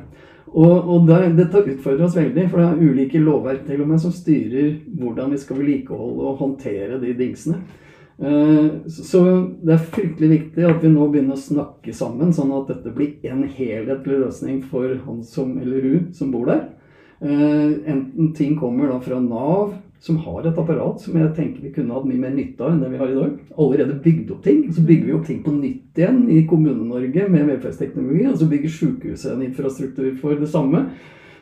Og, 0.49 0.89
og 0.89 1.07
der, 1.09 1.29
Dette 1.37 1.63
utfordrer 1.65 2.07
oss 2.07 2.17
veldig, 2.17 2.47
for 2.51 2.61
det 2.61 2.69
er 2.69 2.93
ulike 2.93 3.21
lovverk 3.21 3.67
til 3.67 3.83
og 3.85 3.89
med 3.91 4.01
som 4.01 4.13
styrer 4.13 4.79
hvordan 5.01 5.33
vi 5.33 5.41
skal 5.41 5.61
vedlikeholde 5.61 6.29
og 6.29 6.41
håndtere 6.43 7.01
de 7.03 7.15
dingsene. 7.17 7.63
Eh, 8.19 8.69
Så 8.89 9.23
det 9.65 9.75
er 9.77 9.89
fryktelig 9.97 10.31
viktig 10.33 10.65
at 10.67 10.81
vi 10.83 10.93
nå 10.93 11.09
begynner 11.09 11.37
å 11.37 11.41
snakke 11.41 11.93
sammen, 11.97 12.33
sånn 12.33 12.53
at 12.57 12.73
dette 12.73 12.93
blir 12.97 13.17
en 13.29 13.45
helhetlig 13.45 14.23
løsning 14.25 14.63
for 14.71 14.97
han 15.05 15.21
som, 15.25 15.57
eller 15.61 15.85
hun 15.85 16.09
som 16.17 16.33
bor 16.33 16.49
der. 16.49 16.65
Eh, 17.21 17.93
Enten 17.93 18.33
ting 18.37 18.57
kommer 18.61 18.89
da 18.93 19.01
fra 19.05 19.21
Nav, 19.21 19.77
som 20.01 20.19
har 20.23 20.47
et 20.47 20.59
apparat 20.59 21.01
som 21.03 21.17
jeg 21.19 21.31
tenker 21.35 21.65
vi 21.65 21.73
kunne 21.75 21.95
hatt 21.97 22.07
mye 22.07 22.21
mer 22.23 22.35
nytte 22.35 22.63
av 22.63 22.73
enn 22.73 22.83
det 22.83 22.91
vi 22.93 23.01
har 23.01 23.11
i 23.11 23.17
dag. 23.17 23.33
Allerede 23.59 23.99
bygd 24.05 24.31
opp 24.35 24.45
ting. 24.45 24.61
Så 24.73 24.85
bygger 24.87 25.09
vi 25.09 25.17
opp 25.17 25.27
ting 25.27 25.41
på 25.43 25.55
nytt 25.55 25.99
igjen 25.99 26.21
i 26.31 26.45
Kommune-Norge 26.49 27.27
med 27.33 27.49
velferdsteknologi. 27.51 28.29
Og 28.31 28.37
så 28.39 28.51
bygger 28.51 28.75
sykehuset 28.77 29.33
en 29.33 29.43
infrastruktur 29.49 30.13
for 30.21 30.39
det 30.39 30.51
samme. 30.53 30.85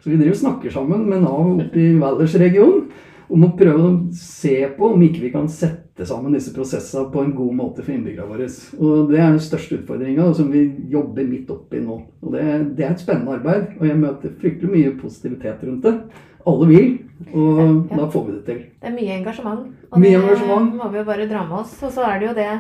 Så 0.00 0.08
vi 0.08 0.16
driver 0.16 0.36
og 0.36 0.40
snakker 0.40 0.72
sammen 0.72 1.04
med 1.10 1.26
Nav 1.26 1.52
oppe 1.58 1.82
i 1.82 1.92
Valdresregionen. 2.00 2.88
Om 3.32 3.46
å 3.46 3.54
prøve 3.58 3.88
å 3.88 3.94
se 4.14 4.58
på 4.76 4.92
om 4.92 5.02
ikke 5.02 5.24
vi 5.24 5.32
kan 5.34 5.48
sette 5.50 6.06
sammen 6.06 6.34
disse 6.36 6.52
prosessene 6.54 7.08
på 7.12 7.22
en 7.24 7.32
god 7.34 7.56
måte 7.58 7.82
for 7.82 7.94
innbyggerne 7.94 8.28
våre. 8.30 8.46
Og 8.78 9.10
Det 9.10 9.18
er 9.18 9.32
den 9.32 9.42
største 9.42 9.80
utfordringa 9.80 10.28
som 10.36 10.52
vi 10.52 10.66
jobber 10.92 11.26
midt 11.26 11.50
oppi 11.50 11.80
nå. 11.82 11.98
Og 12.22 12.36
det, 12.36 12.44
det, 12.76 12.84
er 12.84 12.94
et 12.94 13.02
spennende 13.02 13.38
arbeid, 13.38 13.74
og 13.80 13.88
jeg 13.88 13.98
møter 14.02 14.36
fryktelig 14.42 14.72
mye 14.74 14.94
positivitet 15.00 15.66
rundt 15.66 15.88
det. 15.88 15.96
Alle 16.46 16.70
vil, 16.70 16.92
og 17.32 17.58
ja, 17.58 17.66
ja. 17.66 17.98
da 17.98 18.06
får 18.12 18.24
vi 18.26 18.36
det 18.36 18.44
til. 18.46 18.62
Det 18.78 18.90
er 18.92 18.94
mye 18.94 19.18
engasjement. 19.18 19.66
Og 19.90 19.98
mye 19.98 20.14
det 20.14 20.22
engasjement. 20.22 20.70
må 20.78 20.92
vi 20.92 21.00
jo 21.00 21.08
bare 21.08 21.28
dra 21.32 21.42
med 21.48 21.58
oss. 21.64 21.74
Og 21.82 21.94
så 21.96 22.06
er 22.06 22.22
det 22.22 22.28
jo 22.28 22.36
det, 22.38 22.50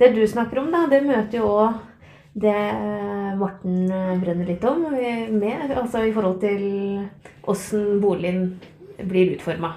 det 0.00 0.12
du 0.16 0.22
snakker 0.26 0.64
om, 0.64 0.72
da. 0.74 0.82
Det 0.90 1.02
møter 1.06 1.38
jo 1.38 1.52
òg 1.52 1.80
det 2.32 2.56
Morten 3.36 3.90
brenner 4.22 4.48
litt 4.48 4.62
om, 4.64 4.86
med, 4.88 5.72
altså 5.76 6.06
i 6.08 6.12
forhold 6.16 6.38
til 6.40 6.62
åssen 7.52 8.00
boligen 8.00 8.46
blir 9.04 9.34
utforma. 9.36 9.74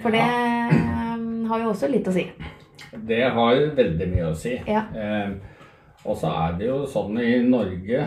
For 0.00 0.14
det 0.14 0.24
um, 0.24 1.44
har 1.50 1.64
jo 1.64 1.72
også 1.72 1.90
litt 1.92 2.08
å 2.08 2.14
si. 2.14 2.26
Det 2.92 3.22
har 3.34 3.60
veldig 3.76 4.08
mye 4.12 4.30
å 4.30 4.36
si. 4.36 4.54
Ja. 4.68 4.84
Eh, 4.96 5.34
og 6.02 6.16
så 6.18 6.32
er 6.34 6.56
det 6.58 6.66
jo 6.66 6.80
sånn 6.90 7.18
i 7.22 7.36
Norge 7.46 8.06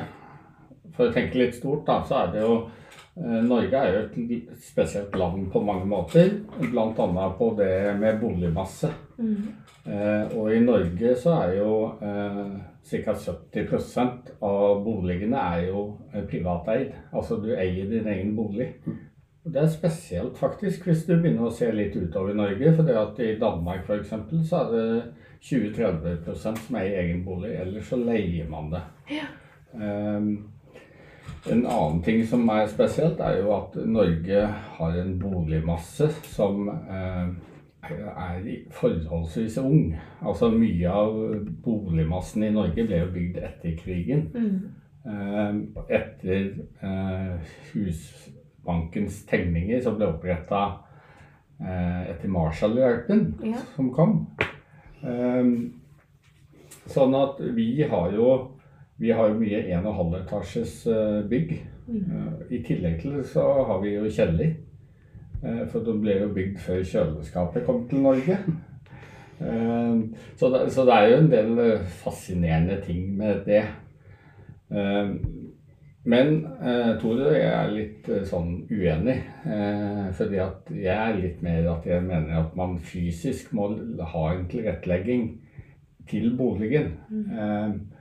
For 0.97 1.07
å 1.07 1.13
tenke 1.15 1.39
litt 1.39 1.55
stort, 1.55 1.85
da, 1.87 2.01
så 2.07 2.17
er 2.21 2.33
det 2.33 2.41
jo 2.43 2.57
eh, 2.61 3.39
Norge 3.45 3.81
er 3.81 3.93
jo 3.93 4.01
et 4.03 4.61
spesielt 4.63 5.15
land 5.19 5.49
på 5.51 5.61
mange 5.63 5.87
måter. 5.89 6.31
Bl.a. 6.59 7.29
på 7.39 7.49
det 7.59 7.95
med 7.99 8.21
boligmasse. 8.21 8.91
Mm. 9.19 9.49
Eh, 9.85 10.37
og 10.37 10.53
i 10.53 10.61
Norge 10.63 11.15
så 11.19 11.35
er 11.43 11.57
jo 11.59 11.73
eh, 12.01 12.45
ca. 12.85 13.17
70% 13.17 14.31
av 14.45 14.79
boligene 14.85 15.41
er 15.55 15.67
jo 15.69 15.83
eh, 16.11 16.23
privateid. 16.29 16.95
Altså 17.13 17.37
du 17.41 17.51
eier 17.55 17.89
din 17.91 18.07
egen 18.09 18.33
bolig. 18.37 18.71
Det 19.45 19.61
er 19.61 19.67
spesielt, 19.69 20.37
faktisk, 20.37 20.87
hvis 20.87 21.03
du 21.05 21.13
begynner 21.19 21.45
å 21.45 21.53
se 21.53 21.67
litt 21.69 21.93
utover 21.93 22.33
Norge. 22.33 22.71
For 22.73 22.87
det 22.87 22.97
at 22.97 23.19
i 23.21 23.35
Danmark 23.37 23.85
f.eks. 23.85 24.13
så 24.49 24.61
er 24.63 24.71
det 24.71 24.85
20-30 25.45 26.33
som 26.41 26.77
er 26.79 26.87
i 26.89 26.95
egen 27.03 27.21
bolig. 27.25 27.51
Ellers 27.61 27.91
så 27.91 27.99
leier 28.01 28.49
man 28.49 28.71
det. 28.73 28.81
Ja. 29.13 29.27
Um, 29.73 30.31
en 31.45 31.61
annen 31.61 32.01
ting 32.01 32.23
som 32.25 32.47
er 32.49 32.65
spesielt, 32.71 33.21
er 33.21 33.43
jo 33.43 33.51
at 33.53 33.77
Norge 33.85 34.47
har 34.79 34.97
en 35.01 35.13
boligmasse 35.21 36.09
som 36.31 36.65
uh, 36.69 37.29
er 37.85 38.47
forholdsvis 38.73 39.59
ung. 39.61 39.93
Altså 40.25 40.49
mye 40.49 40.89
av 40.89 41.19
boligmassen 41.65 42.47
i 42.47 42.53
Norge 42.55 42.87
ble 42.87 43.03
jo 43.03 43.11
bygd 43.13 43.37
etter 43.45 43.77
krigen. 43.77 44.25
Mm. 44.33 44.57
Uh, 45.05 45.85
etter 45.93 46.49
uh, 46.81 47.37
hus 47.75 48.09
bankens 48.65 49.23
tegninger 49.29 49.81
som 49.83 49.97
ble 49.99 50.09
oppretta 50.13 50.65
eh, 51.61 52.11
etter 52.11 52.31
Marshall-hjelpen 52.31 53.25
ja. 53.51 53.61
som 53.75 53.91
kom. 53.95 54.19
Um, 55.05 55.55
sånn 56.89 57.13
at 57.17 57.41
vi 57.55 57.69
har 57.85 58.13
jo 58.15 58.29
vi 58.97 59.11
har 59.11 59.27
jo 59.27 59.39
mye 59.39 59.59
1,5 59.75 60.13
etasjes 60.21 60.75
uh, 60.87 61.19
bygg. 61.27 61.57
Mm. 61.87 62.03
Uh, 62.11 62.45
I 62.49 62.61
tillegg 62.63 63.01
til 63.01 63.17
så 63.27 63.43
har 63.67 63.81
vi 63.83 63.91
jo 63.97 64.07
kjeller. 64.07 64.53
Uh, 65.43 65.65
for 65.71 65.83
de 65.83 65.97
ble 65.99 66.15
jo 66.21 66.29
bygd 66.35 66.61
før 66.63 66.79
kjøleskapet 66.79 67.67
kom 67.67 67.83
til 67.89 68.05
Norge. 68.05 68.39
Så 69.35 70.47
det, 70.47 70.59
så, 70.71 70.85
det, 70.87 70.93
er 70.95 71.09
jo 71.09 71.15
en 71.17 71.25
del 71.27 71.57
fascinerende 71.99 72.77
ting 72.85 73.17
med 73.19 73.41
det. 73.43 73.65
Men 76.05 76.43
eh, 76.61 76.91
Tore 77.01 77.31
og 77.31 77.33
jeg 77.33 77.49
er 77.49 77.71
litt 77.73 78.09
eh, 78.13 78.21
sånn 78.29 78.59
uenig. 78.69 79.17
Eh, 79.49 80.03
fordi 80.13 80.37
at 80.43 80.69
jeg 80.69 80.93
er 80.93 81.17
litt 81.17 81.41
mer 81.45 81.65
at 81.71 81.87
jeg 81.89 82.05
mener 82.05 82.43
at 82.43 82.53
man 82.57 82.77
fysisk 82.77 83.55
må 83.57 83.71
ha 84.13 84.25
en 84.35 84.45
tilrettelegging 84.51 85.31
til 86.09 86.35
boligen. 86.37 86.91
Mm. 87.09 87.25
Eh, 87.33 87.95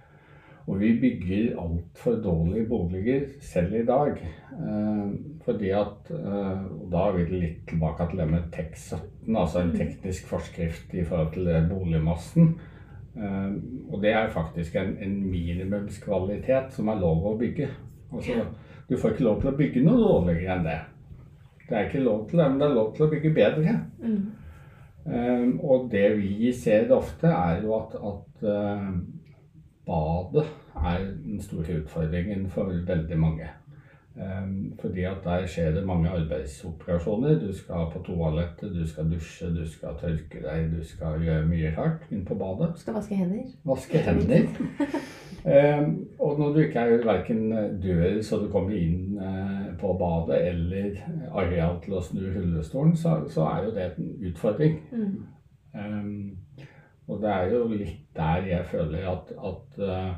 og 0.64 0.78
vi 0.80 0.90
bygger 1.00 1.56
altfor 1.60 2.20
dårlige 2.24 2.68
boliger 2.68 3.24
selv 3.44 3.74
i 3.80 3.86
dag. 3.88 4.20
Eh, 4.52 5.08
fordi 5.44 5.72
at 5.76 6.12
eh, 6.12 6.60
Og 6.76 6.86
da 6.92 7.06
vil 7.16 7.30
vi 7.30 7.40
litt 7.40 7.64
tilbake 7.68 8.10
til 8.10 8.20
det 8.20 8.28
med 8.30 8.52
TEK17, 8.52 9.32
altså 9.32 9.60
en 9.60 9.72
mm. 9.72 9.78
teknisk 9.80 10.28
forskrift 10.28 10.94
i 10.94 11.04
forhold 11.04 11.32
til 11.32 11.50
boligmassen. 11.72 12.54
Eh, 13.16 13.50
og 13.88 14.02
det 14.02 14.12
er 14.12 14.30
faktisk 14.36 14.76
en, 14.76 14.96
en 15.00 15.18
minimumskvalitet 15.30 16.72
som 16.76 16.88
er 16.92 17.00
lov 17.00 17.24
å 17.32 17.36
bygge. 17.40 17.72
Altså, 18.14 18.44
du 18.88 18.96
får 19.00 19.14
ikke 19.14 19.26
lov 19.26 19.40
til 19.40 19.50
å 19.50 19.56
bygge 19.58 19.84
noe 19.84 20.00
dårligere 20.00 20.58
enn 20.58 20.66
det. 20.68 20.78
Det 21.64 21.76
er 21.76 21.86
ikke 21.88 22.04
lov 22.04 22.26
til 22.28 22.40
det, 22.40 22.48
men 22.50 22.60
det 22.60 22.66
er 22.68 22.76
lov 22.76 22.90
til 22.94 23.06
å 23.06 23.10
bygge 23.12 23.34
bedre. 23.36 23.76
Mm. 24.04 24.16
Um, 25.04 25.50
og 25.60 25.88
det 25.92 26.06
vi 26.18 26.52
ser 26.56 26.92
ofte, 26.96 27.28
er 27.28 27.62
jo 27.64 27.74
at, 27.76 27.96
at 27.96 28.44
uh, 28.48 28.90
badet 29.88 30.46
er 30.80 31.04
den 31.24 31.40
store 31.44 31.80
utfordringen 31.82 32.46
for 32.52 32.72
veldig 32.88 33.18
mange. 33.20 33.48
Um, 34.16 34.72
fordi 34.80 35.02
at 35.02 35.16
der 35.24 35.46
skjer 35.46 35.70
det 35.74 35.86
mange 35.86 36.08
arbeidsoperasjoner. 36.08 37.38
Du 37.40 37.52
skal 37.52 37.86
på 37.92 38.02
toalettet, 38.06 38.74
du 38.74 38.86
skal 38.88 39.10
dusje, 39.10 39.48
du 39.56 39.64
skal 39.70 39.96
tørke 40.00 40.42
deg, 40.44 40.68
du 40.76 40.84
skal 40.86 41.18
gjøre 41.22 41.46
mye 41.48 41.72
rart 41.74 42.04
inn 42.14 42.22
på 42.24 42.36
badet. 42.38 42.68
Du 42.76 42.80
skal 42.80 42.94
vaske 42.94 43.18
hender. 43.18 43.48
Vaske 43.66 43.98
hender. 43.98 44.46
um, 45.80 45.96
og 46.18 46.38
når 46.38 46.52
du 46.52 46.60
ikke 46.62 46.78
er 46.78 47.02
verken 47.06 47.50
dør 47.82 48.20
så 48.22 48.38
du 48.38 48.46
kommer 48.52 48.76
inn 48.78 49.18
uh, 49.18 49.74
på 49.80 49.96
badet, 49.98 50.38
eller 50.52 51.02
areal 51.34 51.82
til 51.82 51.98
å 51.98 52.04
snu 52.06 52.22
rullestolen, 52.22 52.94
så, 52.96 53.16
så, 53.26 53.48
er 53.50 53.66
jo 53.66 53.74
det 53.74 53.88
en 53.96 54.14
utfordring. 54.30 54.78
Mm. 54.92 55.18
Um, 55.74 56.62
og 57.08 57.18
det 57.20 57.34
er 57.34 57.50
jo 57.50 57.66
litt 57.74 58.06
der 58.14 58.46
jeg 58.46 58.70
føler 58.70 59.10
at, 59.10 59.34
at 59.50 59.82
uh, 59.82 60.14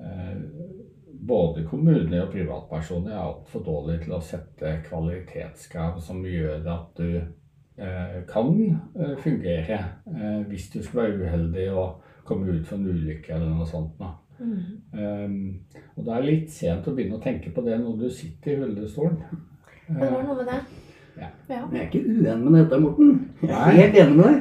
uh, 0.00 0.83
både 1.26 1.64
kommuner 1.68 2.24
og 2.24 2.32
privatpersoner 2.32 3.14
er 3.14 3.22
altfor 3.22 3.64
dårlige 3.64 4.04
til 4.04 4.16
å 4.16 4.22
sette 4.24 4.74
kvalitetskrav 4.88 6.00
som 6.04 6.24
gjør 6.26 6.66
at 6.74 7.00
du 7.00 7.10
eh, 7.16 8.18
kan 8.28 8.50
eh, 8.64 9.14
fungere 9.22 9.80
eh, 10.10 10.42
hvis 10.50 10.68
du 10.74 10.82
skulle 10.82 11.08
være 11.08 11.24
uheldig 11.24 11.70
og 11.72 12.12
komme 12.24 12.52
ut 12.52 12.68
for 12.68 12.76
en 12.78 12.88
ulykke 12.88 13.34
eller 13.34 13.50
noe 13.52 13.66
sånt. 13.68 14.00
Mm. 14.38 14.62
Um, 14.92 15.34
og 15.94 16.06
det 16.06 16.14
er 16.14 16.24
litt 16.24 16.48
sent 16.50 16.88
å 16.88 16.94
begynne 16.96 17.20
å 17.20 17.22
tenke 17.22 17.52
på 17.54 17.62
det 17.66 17.76
når 17.80 18.00
du 18.00 18.08
sitter 18.10 18.54
i 18.54 18.62
rullestolen. 18.62 19.20
Det 19.86 20.08
var 20.08 20.24
noe 20.24 20.38
med 20.40 20.48
det. 20.48 20.62
Ja. 21.14 21.28
Jeg 21.48 21.78
er 21.78 21.82
ikke 21.86 22.00
uenig 22.08 22.50
med 22.50 22.56
dette, 22.58 22.78
Morten. 22.82 23.10
Jeg 23.42 23.50
er 23.54 23.76
helt 23.78 23.98
enig 24.02 24.16
med 24.16 24.24
deg. 24.24 24.38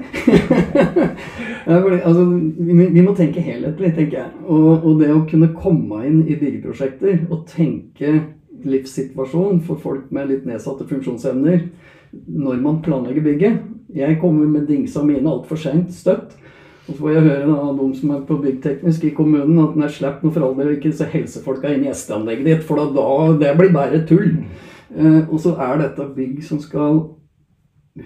altså, 2.08 2.24
vi, 2.58 2.86
vi, 2.96 3.04
må 3.06 3.14
tenke 3.18 3.44
helhetlig, 3.46 3.92
tenker 3.94 4.18
jeg. 4.18 4.32
Og, 4.48 4.72
og, 4.80 4.96
det 5.02 5.12
å 5.14 5.26
kunne 5.30 5.52
komme 5.54 6.02
inn 6.08 6.24
i 6.26 6.38
byggeprosjekter 6.40 7.28
og 7.30 7.46
tenke 7.52 8.16
livssituasjon 8.64 9.62
for 9.68 9.82
folk 9.84 10.10
med 10.16 10.32
litt 10.32 10.48
nedsatte 10.50 10.88
funksjonsevner 10.90 11.68
når 12.14 12.62
man 12.64 12.82
planlegger 12.86 13.26
bygget. 13.26 13.62
Jeg 13.94 14.18
kommer 14.22 14.50
med 14.50 14.66
dingsa 14.70 15.04
mine 15.06 15.30
altfor 15.30 15.60
seint 15.60 15.94
støtt. 15.94 16.34
Og 16.84 16.96
så 16.96 17.00
får 17.00 17.14
jeg 17.14 17.28
høre 17.30 17.54
av 17.54 17.78
de 17.80 17.86
som 17.96 18.12
er 18.12 18.24
på 18.28 18.42
byggteknisk 18.44 19.06
i 19.08 19.14
kommunen, 19.16 19.56
at 19.64 19.78
nei, 19.80 19.88
slapp 19.94 20.24
noe 20.24 20.34
for 20.36 20.44
all 20.44 20.58
del 20.58 20.74
ikke 20.74 20.90
disse 20.90 21.06
helsefolka 21.14 21.72
inn 21.72 21.86
i 21.86 21.88
gjesteanlegget 21.88 22.50
ditt, 22.50 22.66
for 22.68 22.82
da, 22.82 22.90
da 22.98 23.38
det 23.40 23.54
blir 23.60 23.72
bare 23.72 24.02
tull. 24.10 24.34
Eh, 24.96 25.30
og 25.30 25.40
så 25.42 25.56
er 25.58 25.82
dette 25.82 26.10
bygg 26.16 26.44
som 26.46 26.62
skal 26.62 27.02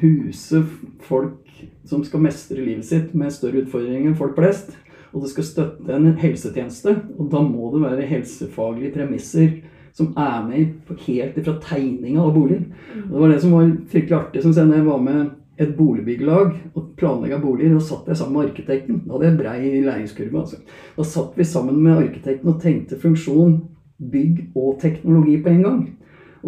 huse 0.02 0.64
folk 1.08 1.48
som 1.88 2.04
skal 2.04 2.24
mestre 2.26 2.60
livet 2.60 2.86
sitt 2.86 3.16
med 3.16 3.32
større 3.32 3.64
utfordringer 3.64 4.12
enn 4.12 4.20
folk 4.20 4.36
flest. 4.38 4.76
Og 5.16 5.24
det 5.24 5.32
skal 5.32 5.48
støtte 5.48 5.96
en 5.96 6.12
helsetjeneste. 6.20 6.94
Og 7.18 7.32
da 7.32 7.42
må 7.44 7.72
det 7.74 7.84
være 7.86 8.08
helsefaglige 8.10 8.94
premisser 8.98 9.60
som 9.98 10.12
er 10.20 10.44
med 10.46 10.98
helt 11.08 11.40
fra 11.42 11.56
tegninga 11.64 12.22
av 12.22 12.36
boligen. 12.36 12.74
Og 13.08 13.14
det 13.16 13.22
var 13.24 13.32
det 13.34 13.42
som 13.42 13.56
var 13.56 13.72
fryktelig 13.90 14.18
artig 14.20 14.44
som 14.44 14.54
jeg, 14.54 14.68
når 14.68 14.78
jeg 14.78 14.86
var 14.86 15.00
med 15.08 15.22
et 15.58 15.72
boligbyggelag 15.74 16.52
og 16.76 16.92
planlegga 17.00 17.40
boliger. 17.42 17.74
Da 17.74 17.86
satt 17.88 18.12
jeg 18.12 18.20
sammen 18.20 18.38
med 18.38 18.52
arkitekten. 18.52 19.00
Da 19.08 19.16
hadde 19.16 19.32
jeg 19.32 19.40
brei 19.40 19.82
læringskurve. 19.88 20.44
Altså. 20.44 20.60
Da 20.98 21.08
satt 21.08 21.40
vi 21.40 21.48
sammen 21.48 21.82
med 21.82 21.98
arkitekten 21.98 22.54
og 22.54 22.62
tenkte 22.62 23.00
funksjon, 23.02 23.58
bygg 23.98 24.52
og 24.56 24.78
teknologi 24.84 25.40
på 25.42 25.56
en 25.56 25.64
gang. 25.66 25.82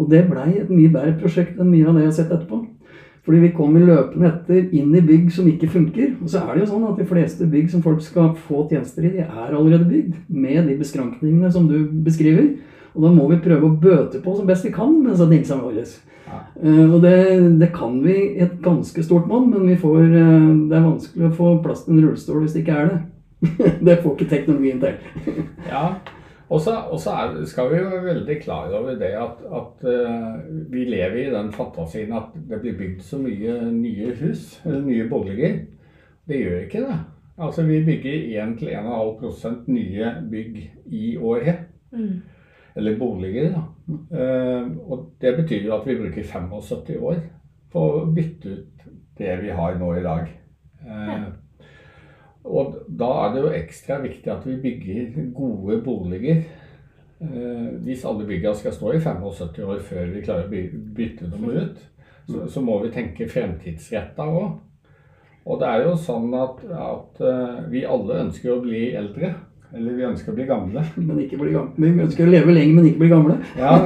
Og 0.00 0.08
det 0.10 0.24
blei 0.30 0.54
et 0.56 0.70
mye 0.72 0.90
bedre 0.92 1.16
prosjekt 1.20 1.58
enn 1.60 1.70
mye 1.70 1.88
av 1.88 1.96
det 1.96 2.06
jeg 2.06 2.10
har 2.10 2.18
sett 2.22 2.32
etterpå. 2.32 2.62
Fordi 3.26 3.40
vi 3.42 3.52
kommer 3.52 3.84
løpende 3.84 4.30
etter 4.30 4.72
inn 4.74 4.94
i 4.96 5.02
bygg 5.04 5.28
som 5.34 5.48
ikke 5.48 5.68
funker. 5.70 6.14
Og 6.22 6.30
så 6.32 6.40
er 6.40 6.54
det 6.54 6.64
jo 6.64 6.70
sånn 6.72 6.86
at 6.88 6.98
de 6.98 7.08
fleste 7.08 7.48
bygg 7.52 7.68
som 7.72 7.82
folk 7.84 8.00
skal 8.04 8.32
få 8.48 8.64
tjenester 8.70 9.04
i, 9.04 9.12
de 9.18 9.26
er 9.26 9.52
allerede 9.52 9.88
bygd. 9.90 10.14
Med 10.32 10.64
de 10.70 10.78
beskrankningene 10.80 11.52
som 11.52 11.68
du 11.68 11.82
beskriver. 12.06 12.54
Og 12.94 13.04
da 13.04 13.10
må 13.14 13.28
vi 13.30 13.42
prøve 13.44 13.68
å 13.68 13.76
bøte 13.82 14.22
på 14.24 14.34
som 14.34 14.48
best 14.48 14.64
vi 14.66 14.72
kan 14.74 14.96
mens 15.04 15.20
det 15.20 15.28
dingsene 15.34 15.62
våre. 15.62 15.84
Ja. 16.30 16.40
Uh, 16.62 16.94
og 16.94 17.00
det, 17.04 17.14
det, 17.60 17.70
kan 17.74 17.98
vi 18.04 18.16
i 18.16 18.42
et 18.44 18.56
ganske 18.64 19.02
stort 19.02 19.28
monn, 19.30 19.50
men 19.50 19.78
får, 19.78 20.00
uh, 20.10 20.50
det 20.70 20.78
er 20.78 20.86
vanskelig 20.86 21.28
å 21.28 21.34
få 21.36 21.56
plass 21.64 21.84
til 21.84 21.96
en 21.96 22.04
rullestol 22.04 22.42
hvis 22.44 22.56
det 22.56 22.64
ikke 22.64 22.78
er 22.78 22.90
det. 22.90 23.00
det 23.86 24.00
får 24.02 24.16
ikke 24.16 24.30
teknologien 24.30 24.82
til. 24.82 25.44
ja, 25.68 25.84
Og 26.50 26.60
så 26.60 26.74
skal 27.46 27.68
vi 27.70 27.78
være 27.78 28.02
veldig 28.04 28.36
klar 28.42 28.72
over 28.74 28.96
det 28.98 29.12
at, 29.14 29.42
at 29.54 29.84
eh, 29.86 30.40
vi 30.72 30.84
lever 30.88 31.20
i 31.22 31.30
den 31.30 31.52
fantasien 31.54 32.12
at 32.16 32.34
det 32.34 32.58
blir 32.64 32.78
bygd 32.78 33.04
så 33.06 33.20
mye 33.22 33.60
nye 33.70 34.10
hus, 34.18 34.56
eller 34.64 34.82
nye 34.82 35.06
boliger. 35.08 35.60
Det 36.26 36.40
gjør 36.40 36.64
ikke 36.64 36.82
det. 36.88 36.98
Altså 37.40 37.62
Vi 37.62 37.84
bygger 37.84 38.42
1-1,5% 38.46 39.70
nye 39.70 40.10
bygg 40.30 40.58
i 40.86 41.16
året. 41.16 41.68
Mm. 41.92 42.20
Eller 42.76 42.98
boliger, 42.98 43.54
da. 43.54 43.62
Eh, 44.18 44.66
og 44.90 45.06
det 45.20 45.36
betyr 45.36 45.64
jo 45.66 45.76
at 45.78 45.86
vi 45.86 45.98
bruker 45.98 46.26
75 46.26 46.98
år 46.98 47.22
på 47.70 47.86
å 47.86 48.04
bytte 48.10 48.56
ut 48.58 48.90
det 49.18 49.38
vi 49.42 49.54
har 49.54 49.78
nå 49.78 49.94
i 49.94 50.02
dag. 50.02 50.34
Eh, 50.86 51.16
og 52.44 52.78
da 52.88 53.10
er 53.26 53.34
det 53.34 53.42
jo 53.44 53.50
ekstra 53.58 53.98
viktig 54.02 54.30
at 54.32 54.46
vi 54.48 54.56
bygger 54.62 55.30
gode 55.36 55.80
boliger. 55.84 56.42
Eh, 57.20 57.66
hvis 57.84 58.04
alle 58.08 58.24
byggene 58.24 58.54
skal 58.56 58.72
stå 58.72 58.94
i 58.96 59.00
75 59.04 59.60
år 59.66 59.82
før 59.84 60.06
vi 60.14 60.22
klarer 60.24 60.46
å 60.46 60.50
by- 60.50 60.80
bytte 60.96 61.28
dem 61.30 61.44
ut, 61.52 61.78
så, 62.30 62.46
så 62.48 62.62
må 62.64 62.78
vi 62.84 62.92
tenke 62.94 63.28
fremtidsretta 63.28 64.24
òg. 64.24 64.58
Og 65.50 65.60
det 65.60 65.68
er 65.68 65.84
jo 65.86 65.92
sånn 66.00 66.32
at, 66.36 66.60
at 66.70 67.20
eh, 67.24 67.60
vi 67.72 67.84
alle 67.88 68.20
ønsker 68.26 68.54
å 68.54 68.60
bli 68.64 68.90
eldre. 68.96 69.34
Eller 69.76 69.94
vi 69.96 70.02
ønsker 70.08 70.32
å 70.32 70.36
bli 70.36 70.46
gamle. 70.48 70.82
Men 71.06 71.20
ikke 71.22 71.38
bli 71.40 71.52
gamle. 71.54 71.74
Vi 71.76 72.04
ønsker 72.06 72.26
å 72.26 72.30
leve 72.32 72.54
lenge, 72.56 72.72
men 72.74 72.88
ikke 72.90 73.04
bli 73.04 73.10
gamle. 73.12 73.36
Ja, 73.58 73.76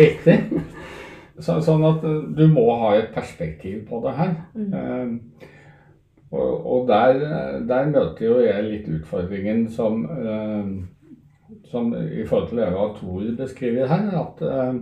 riktig. 0.00 0.38
Så, 1.42 1.58
sånn 1.66 1.82
at 1.90 2.04
eh, 2.06 2.22
du 2.38 2.46
må 2.54 2.64
ha 2.80 2.94
et 3.00 3.10
perspektiv 3.14 3.82
på 3.90 3.98
det 4.06 4.14
her. 4.20 4.32
Eh, 4.54 5.50
og 6.34 6.66
og 6.74 6.88
der, 6.88 7.20
der 7.68 7.90
møter 7.90 8.26
jo 8.26 8.38
jeg 8.42 8.66
litt 8.66 8.88
utfordringen 8.90 9.68
som, 9.70 10.04
eh, 10.04 11.54
som 11.70 11.92
i 11.94 12.24
forhold 12.26 12.48
til 12.48 12.62
det 12.62 12.70
Tor 12.98 13.28
beskriver 13.38 13.86
her, 13.86 14.08
at 14.20 14.42
eh, 14.48 14.80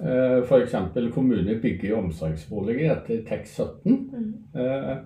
eh, 0.00 0.38
f.eks. 0.44 0.76
kommuner 1.14 1.60
bygger 1.62 1.98
omsorgsboliger 1.98 2.96
etter 2.96 3.20
TEK 3.28 3.46
17. 3.46 4.00
Eh, 4.54 4.96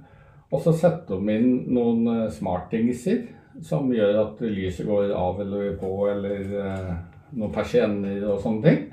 og 0.52 0.62
så 0.64 0.72
setter 0.72 1.18
de 1.18 1.34
inn 1.34 1.50
noen 1.74 2.30
smartingser 2.32 3.26
som 3.62 3.90
gjør 3.92 4.22
at 4.22 4.40
lyset 4.46 4.86
går 4.86 5.10
av 5.12 5.42
eller 5.42 5.74
på, 5.80 5.90
eller 6.08 6.46
noen 7.36 7.52
persienner 7.52 8.22
og 8.30 8.40
sånne 8.40 8.64
ting. 8.64 8.86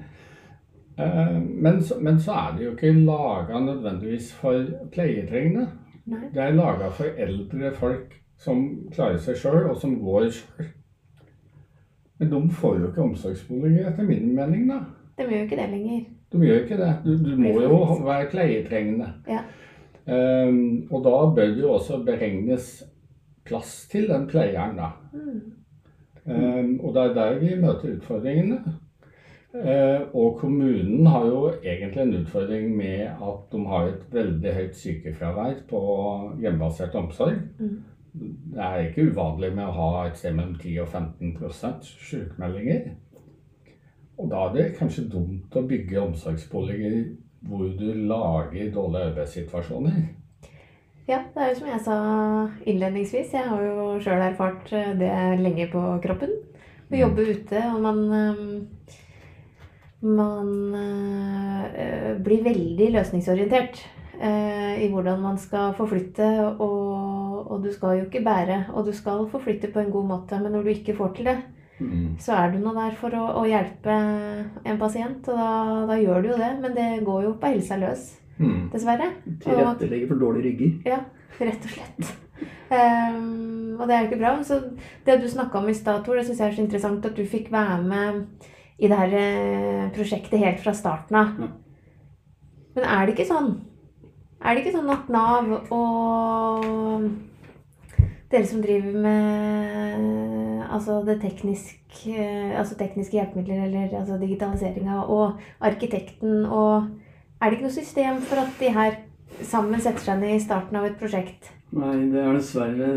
Eh, 0.98 1.40
men, 1.40 1.84
så, 1.84 2.00
men 2.00 2.20
så 2.20 2.32
er 2.32 2.54
det 2.56 2.66
jo 2.66 2.76
ikke 2.76 2.94
laga 3.06 3.60
nødvendigvis 3.60 4.32
for 4.40 4.66
pleietrengende. 4.94 5.68
Nei. 6.06 6.28
Det 6.34 6.42
er 6.42 6.58
laga 6.58 6.90
for 6.94 7.22
eldre 7.26 7.72
folk 7.76 8.14
som 8.42 8.66
klarer 8.94 9.18
seg 9.22 9.40
sjøl, 9.40 9.64
og 9.72 9.80
som 9.82 9.96
går 10.04 10.30
sjøl. 10.36 10.72
Men 12.20 12.32
de 12.32 12.42
får 12.56 12.78
jo 12.80 12.90
ikke 12.90 13.04
omsorgsboliger, 13.04 13.90
etter 13.90 14.08
min 14.08 14.30
mening, 14.36 14.70
da. 14.70 14.80
De 15.18 15.26
gjør 15.26 15.42
jo 15.42 15.48
ikke 15.48 15.60
det 15.60 15.70
lenger. 15.72 16.04
De 16.32 16.42
gjør 16.44 16.62
ikke 16.64 16.78
det. 16.80 16.92
Du, 17.06 17.12
du 17.26 17.32
må 17.40 17.54
jo 17.64 17.80
være 18.06 18.30
pleietrengende. 18.32 19.10
Ja. 19.28 19.42
Um, 20.06 20.86
og 20.92 21.02
da 21.04 21.16
bør 21.36 21.52
det 21.56 21.64
jo 21.64 21.74
også 21.74 22.00
beregnes 22.06 22.70
plass 23.46 23.88
til 23.92 24.08
den 24.12 24.28
pleieren, 24.30 24.78
da. 24.78 24.92
Mm. 25.14 25.42
Um, 26.26 26.72
og 26.80 26.96
det 26.96 27.04
er 27.04 27.14
der 27.18 27.40
vi 27.40 27.56
møter 27.62 27.96
utfordringene. 27.98 28.62
Eh, 29.64 30.02
og 30.14 30.40
kommunen 30.40 31.08
har 31.08 31.26
jo 31.30 31.42
egentlig 31.64 32.02
en 32.02 32.16
utfordring 32.20 32.76
med 32.76 33.06
at 33.08 33.52
de 33.52 33.66
har 33.72 33.88
et 33.88 34.02
veldig 34.12 34.54
høyt 34.54 34.76
sykefravær 34.76 35.62
på 35.70 35.82
hjemmebasert 36.42 36.96
omsorg. 37.00 37.38
Mm. 37.60 37.84
Det 38.56 38.62
er 38.64 38.82
ikke 38.88 39.10
uvanlig 39.12 39.54
med 39.56 39.68
å 39.68 39.76
ha 39.76 40.08
et 40.08 40.20
sted 40.20 40.36
mellom 40.36 40.56
10 40.60 40.82
og 40.84 40.88
15% 40.88 41.88
sykemeldinger. 42.10 42.90
Og 44.18 44.30
da 44.32 44.46
er 44.48 44.54
det 44.56 44.68
kanskje 44.80 45.08
dumt 45.12 45.56
å 45.56 45.66
bygge 45.68 46.04
omsorgsboliger 46.04 47.00
hvor 47.46 47.68
du 47.80 47.90
lager 48.10 48.72
dårlige 48.74 49.10
arbeidssituasjoner. 49.12 49.98
Ja, 51.08 51.20
det 51.34 51.42
er 51.42 51.50
jo 51.52 51.58
som 51.60 51.68
jeg 51.70 51.82
sa 51.86 51.98
innledningsvis. 52.66 53.34
Jeg 53.36 53.50
har 53.50 53.62
jo 53.62 53.90
sjøl 54.02 54.24
erfart 54.26 54.72
eh, 54.74 54.96
det 54.98 55.12
lenge 55.40 55.68
på 55.72 55.82
kroppen. 56.04 56.32
Å 56.90 56.98
jobbe 56.98 57.28
ute, 57.30 57.62
og 57.76 57.84
man 57.84 58.00
eh, 58.18 59.04
Man 60.06 60.76
eh, 60.78 62.12
blir 62.22 62.44
veldig 62.46 62.92
løsningsorientert 62.94 63.80
eh, 64.20 64.76
i 64.86 64.90
hvordan 64.92 65.22
man 65.24 65.38
skal 65.42 65.74
forflytte, 65.78 66.28
og, 66.62 67.48
og 67.52 67.64
du 67.64 67.72
skal 67.74 67.98
jo 68.00 68.06
ikke 68.06 68.22
bære. 68.26 68.60
Og 68.76 68.86
du 68.86 68.94
skal 68.94 69.26
forflytte 69.32 69.72
på 69.74 69.82
en 69.82 69.90
god 69.94 70.06
måte, 70.12 70.40
men 70.44 70.54
når 70.54 70.64
du 70.68 70.74
ikke 70.76 70.96
får 70.98 71.16
til 71.18 71.32
det, 71.32 71.38
så 72.24 72.38
er 72.40 72.54
du 72.54 72.60
nå 72.64 72.72
der 72.78 72.94
for 72.96 73.12
å, 73.20 73.24
å 73.42 73.48
hjelpe 73.50 73.92
en 74.64 74.78
pasient, 74.80 75.26
og 75.28 75.36
da, 75.42 75.50
da 75.90 75.98
gjør 76.00 76.22
du 76.24 76.30
jo 76.30 76.38
det. 76.40 76.52
Men 76.64 76.78
det 76.78 76.86
går 77.08 77.26
jo 77.30 77.34
på 77.42 77.52
helsa 77.56 77.80
løs, 77.82 78.14
Mm. 78.36 78.66
dessverre. 78.74 79.06
Tilrettelegger 79.40 80.10
for 80.10 80.20
dårlige 80.20 80.50
rygger. 80.50 80.72
Ja, 80.92 80.98
rett 81.40 81.64
og 81.64 81.72
slett. 81.72 82.10
um, 82.68 83.78
og 83.80 83.86
det 83.88 83.96
er 83.96 84.02
jo 84.02 84.08
ikke 84.10 84.18
bra. 84.20 84.32
Så 84.44 84.58
det 85.08 85.16
du 85.22 85.28
snakka 85.32 85.62
om 85.62 85.70
i 85.72 85.76
stad, 85.78 86.02
Tor, 86.04 86.18
det 86.20 86.26
syns 86.28 86.42
jeg 86.44 86.50
er 86.52 86.58
så 86.58 86.64
interessant 86.66 87.06
at 87.08 87.16
du 87.16 87.24
fikk 87.32 87.48
være 87.54 87.78
med 87.88 88.26
i 88.80 88.90
det 88.92 88.98
her 89.00 89.16
eh, 89.20 89.86
prosjektet 89.96 90.42
helt 90.42 90.60
fra 90.64 90.74
starten 90.76 91.20
av. 91.20 91.38
Men 92.76 92.84
er 92.84 93.06
det 93.06 93.16
ikke 93.16 93.30
sånn? 93.30 93.54
Er 94.44 94.54
det 94.54 94.66
ikke 94.66 94.76
sånn 94.76 94.92
at 94.94 95.08
Nav 95.10 95.48
og 95.74 97.06
dere 98.32 98.46
som 98.50 98.62
driver 98.62 98.98
med 99.00 100.64
altså 100.66 101.00
det 101.08 101.20
tekniske, 101.22 102.16
altså 102.58 102.76
tekniske 102.78 103.16
hjelpemidler, 103.16 103.64
eller 103.68 103.96
altså 104.00 104.18
digitaliseringa, 104.20 105.06
og 105.08 105.40
arkitekten 105.60 106.46
og 106.46 107.02
Er 107.42 107.52
det 107.52 107.58
ikke 107.58 107.66
noe 107.68 107.76
system 107.76 108.20
for 108.24 108.40
at 108.40 108.54
de 108.62 108.70
her 108.72 108.94
sammen 109.44 109.82
setter 109.84 110.02
seg 110.02 110.22
ned 110.22 110.38
i 110.38 110.40
starten 110.42 110.78
av 110.80 110.86
et 110.88 110.96
prosjekt? 110.98 111.50
Nei, 111.76 111.98
det 112.14 112.22
er 112.22 112.32
dessverre 112.32 112.92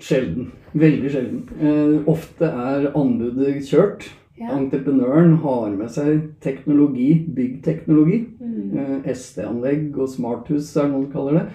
sjelden. 0.00 0.52
Veldig 0.78 1.10
sjelden. 1.10 1.40
Eh, 1.58 1.96
ofte 2.08 2.46
er 2.46 2.86
anbudet 2.94 3.56
kjørt. 3.66 4.06
Ja. 4.40 4.54
Entreprenøren 4.56 5.34
har 5.42 5.70
med 5.76 5.90
seg 5.92 6.22
teknologi, 6.40 7.26
byggteknologi, 7.36 8.26
Mm. 8.40 8.78
eh, 8.78 9.12
SD-anlegg 9.12 9.98
og 9.98 10.08
smarthus 10.08 10.76
er 10.76 10.88
det 10.88 10.92
noen 10.94 11.12
kaller 11.12 11.32
det, 11.32 11.46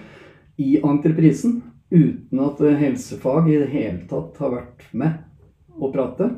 i 0.58 0.76
entreprisen. 0.80 1.62
Uten 1.90 2.40
at 2.40 2.60
eh, 2.60 2.76
helsefag 2.76 3.48
i 3.48 3.58
det 3.58 3.68
hele 3.70 4.06
tatt 4.08 4.38
har 4.38 4.50
vært 4.50 4.86
med 4.92 5.18
å 5.80 5.92
prate. 5.92 6.30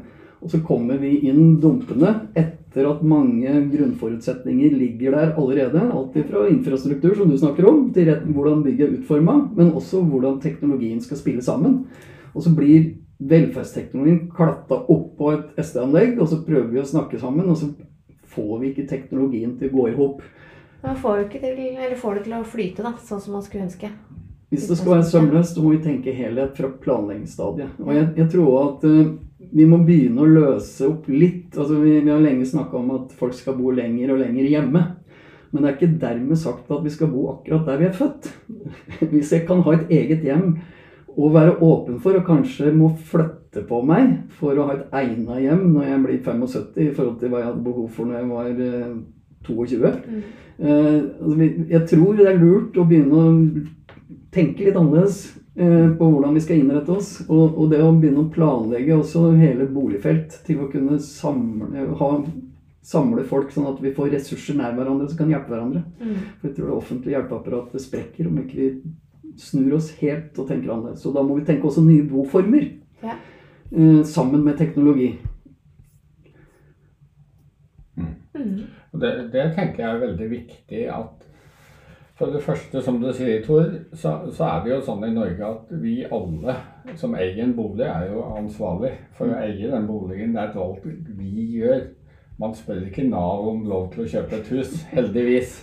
Og 0.43 0.51
så 0.51 0.61
kommer 0.65 0.99
vi 0.99 1.19
inn 1.29 1.59
dumpende 1.61 2.29
etter 2.37 2.87
at 2.89 3.03
mange 3.03 3.49
grunnforutsetninger 3.73 4.77
ligger 4.79 5.17
der 5.17 5.33
allerede. 5.37 5.81
Alt 5.93 6.15
fra 6.29 6.47
infrastruktur, 6.49 7.17
som 7.17 7.29
du 7.31 7.37
snakker 7.37 7.67
om, 7.69 7.93
til 7.93 8.07
hvordan 8.07 8.63
bygget 8.63 8.89
er 8.89 8.97
utforma, 8.99 9.51
men 9.57 9.73
også 9.73 10.05
hvordan 10.09 10.41
teknologien 10.41 11.01
skal 11.01 11.17
spille 11.17 11.43
sammen. 11.43 11.87
Og 12.35 12.43
så 12.43 12.55
blir 12.55 12.95
velferdsteknologien 13.19 14.31
klatta 14.31 14.81
på 14.87 15.31
et 15.33 15.63
SD-anlegg, 15.65 16.19
og 16.21 16.29
så 16.31 16.43
prøver 16.47 16.69
vi 16.73 16.83
å 16.83 16.87
snakke 16.87 17.19
sammen, 17.19 17.49
og 17.51 17.59
så 17.59 17.73
får 18.29 18.59
vi 18.61 18.73
ikke 18.73 18.89
teknologien 18.91 19.57
til 19.59 19.71
å 19.71 19.77
gå 19.79 19.89
i 19.89 19.97
hop. 19.97 20.23
Man 20.85 20.99
får, 21.03 21.25
ikke 21.27 21.41
til, 21.43 21.59
eller 21.75 21.99
får 21.99 22.19
det 22.19 22.29
til 22.29 22.37
å 22.39 22.45
flyte, 22.47 22.85
da, 22.87 22.95
sånn 23.03 23.23
som 23.25 23.35
man 23.35 23.43
skulle 23.43 23.67
ønske. 23.67 23.91
Hvis 24.49 24.69
det 24.71 24.79
skal 24.79 24.95
være 24.95 25.09
sømløst, 25.11 25.57
så 25.57 25.65
må 25.65 25.75
vi 25.75 25.83
tenke 25.85 26.15
helhet 26.15 26.55
fra 26.57 26.71
planleggingsstadiet. 26.85 27.81
Og 27.85 27.91
jeg, 27.93 28.07
jeg 28.17 28.31
tror 28.33 28.55
at 28.63 28.87
uh, 28.89 29.11
vi 29.59 29.67
må 29.69 29.81
begynne 29.85 30.23
å 30.23 30.31
løse 30.31 30.87
opp 30.89 31.11
litt. 31.11 31.51
Altså, 31.57 31.83
vi, 31.83 31.99
vi 31.99 32.13
har 32.13 32.23
lenge 32.23 32.47
snakka 32.49 32.79
om 32.79 32.95
at 32.95 33.13
folk 33.19 33.37
skal 33.37 33.59
bo 33.59 33.75
lenger 33.75 34.15
og 34.15 34.23
lenger 34.23 34.49
hjemme. 34.49 34.85
Men 35.51 35.65
det 35.65 35.69
er 35.69 35.77
ikke 35.77 36.01
dermed 36.01 36.41
sagt 36.41 36.73
at 36.73 36.83
vi 36.85 36.93
skal 36.93 37.11
bo 37.13 37.27
akkurat 37.33 37.69
der 37.69 37.83
vi 37.83 37.89
er 37.89 37.97
født. 37.97 38.31
Hvis 39.13 39.35
jeg 39.35 39.45
kan 39.49 39.61
ha 39.67 39.77
et 39.77 39.93
eget 39.99 40.25
hjem 40.25 40.51
og 41.19 41.35
være 41.35 41.57
åpen 41.65 41.99
for, 42.03 42.15
og 42.15 42.27
kanskje 42.27 42.73
må 42.75 42.93
flytte 43.11 43.65
på 43.67 43.81
meg 43.87 44.13
for 44.39 44.55
å 44.55 44.69
ha 44.69 44.77
et 44.77 44.99
egna 45.01 45.39
hjem 45.43 45.65
når 45.75 45.89
jeg 45.89 46.03
blir 46.05 46.21
75 46.23 46.85
i 46.85 46.91
forhold 46.95 47.17
til 47.19 47.33
hva 47.33 47.41
jeg 47.41 47.49
hadde 47.49 47.65
behov 47.65 47.89
for 47.97 48.07
når 48.07 48.21
jeg 48.21 48.29
var 48.31 48.61
eh, 48.67 48.93
22. 49.49 49.91
Mm. 50.05 50.23
Eh, 50.59 51.01
altså, 51.23 51.49
jeg 51.75 51.83
tror 51.91 52.19
det 52.19 52.29
er 52.29 52.39
lurt 52.39 52.79
å 52.79 52.87
begynne 52.87 53.23
å 53.25 53.33
tenke 54.35 54.67
litt 54.67 54.79
annerledes 54.79 55.21
eh, 55.59 55.89
på 55.99 56.11
hvordan 56.13 56.39
vi 56.39 56.45
skal 56.45 56.63
innrette 56.63 56.95
oss. 56.95 57.11
Og, 57.27 57.57
og 57.57 57.73
det 57.73 57.83
å 57.83 57.91
begynne 57.95 58.27
å 58.27 58.31
planlegge 58.35 59.01
også 59.01 59.33
hele 59.41 59.67
boligfelt 59.73 60.39
til 60.47 60.63
å 60.63 60.71
kunne 60.71 61.01
samle, 61.03 61.89
ha, 61.99 62.13
samle 62.85 63.27
folk 63.27 63.51
sånn 63.55 63.67
at 63.73 63.83
vi 63.83 63.95
får 63.97 64.15
ressurser 64.15 64.59
nær 64.61 64.79
hverandre 64.79 65.11
som 65.11 65.19
kan 65.19 65.35
hjelpe 65.35 65.55
hverandre. 65.55 65.83
Mm. 65.99 66.17
For 66.39 66.51
jeg 66.51 66.57
tror 66.61 66.71
det 66.71 66.79
offentlige 66.79 67.19
hjelpeapparatet 67.19 67.87
sprekker 67.89 68.31
om 68.31 68.41
ikke 68.45 68.63
vi 68.63 68.71
snur 69.41 69.77
oss 69.79 69.91
helt 70.01 70.39
og 70.39 70.49
tenker 70.49 70.73
annerledes. 70.75 71.03
Så 71.03 71.13
da 71.15 71.23
må 71.23 71.39
vi 71.39 71.45
tenke 71.49 71.69
også 71.71 71.85
nye 71.87 72.07
boformer 72.09 72.69
Ja. 73.03 73.15
eh, 73.73 74.03
sammen 74.05 74.45
med 74.45 74.59
teknologi. 74.59 75.13
Mm. 78.35 78.61
Og 78.93 79.01
det, 79.01 79.13
det 79.33 79.53
tenker 79.57 79.83
jeg 79.85 79.95
er 79.95 80.03
veldig 80.07 80.29
viktig 80.31 80.85
at 80.95 81.25
For 82.19 82.27
det 82.35 82.43
første, 82.43 82.81
som 82.83 82.97
du 82.99 83.13
sier, 83.15 83.45
Tor, 83.47 83.69
så, 83.95 84.17
så 84.35 84.45
er 84.45 84.65
det 84.65 84.73
jo 84.73 84.79
sånn 84.83 85.05
i 85.07 85.13
Norge 85.15 85.47
at 85.47 85.69
vi 85.79 86.01
alle 86.03 86.57
som 86.99 87.13
eier 87.15 87.45
en 87.45 87.53
bolig, 87.55 87.85
er 87.87 88.09
jo 88.11 88.25
ansvarlig 88.35 88.91
for 89.15 89.31
å 89.31 89.37
eie 89.39 89.71
den 89.71 89.87
boligen. 89.87 90.33
Det 90.35 90.41
er 90.43 90.49
et 90.49 90.57
valg 90.59 90.89
vi 91.15 91.45
gjør. 91.61 91.85
Man 92.39 92.55
spør 92.55 92.85
ikke 92.87 93.03
Nav 93.09 93.49
om 93.51 93.65
lov 93.67 93.89
til 93.91 94.05
å 94.05 94.11
kjøpe 94.13 94.39
et 94.39 94.51
hus, 94.55 94.75
heldigvis. 94.93 95.57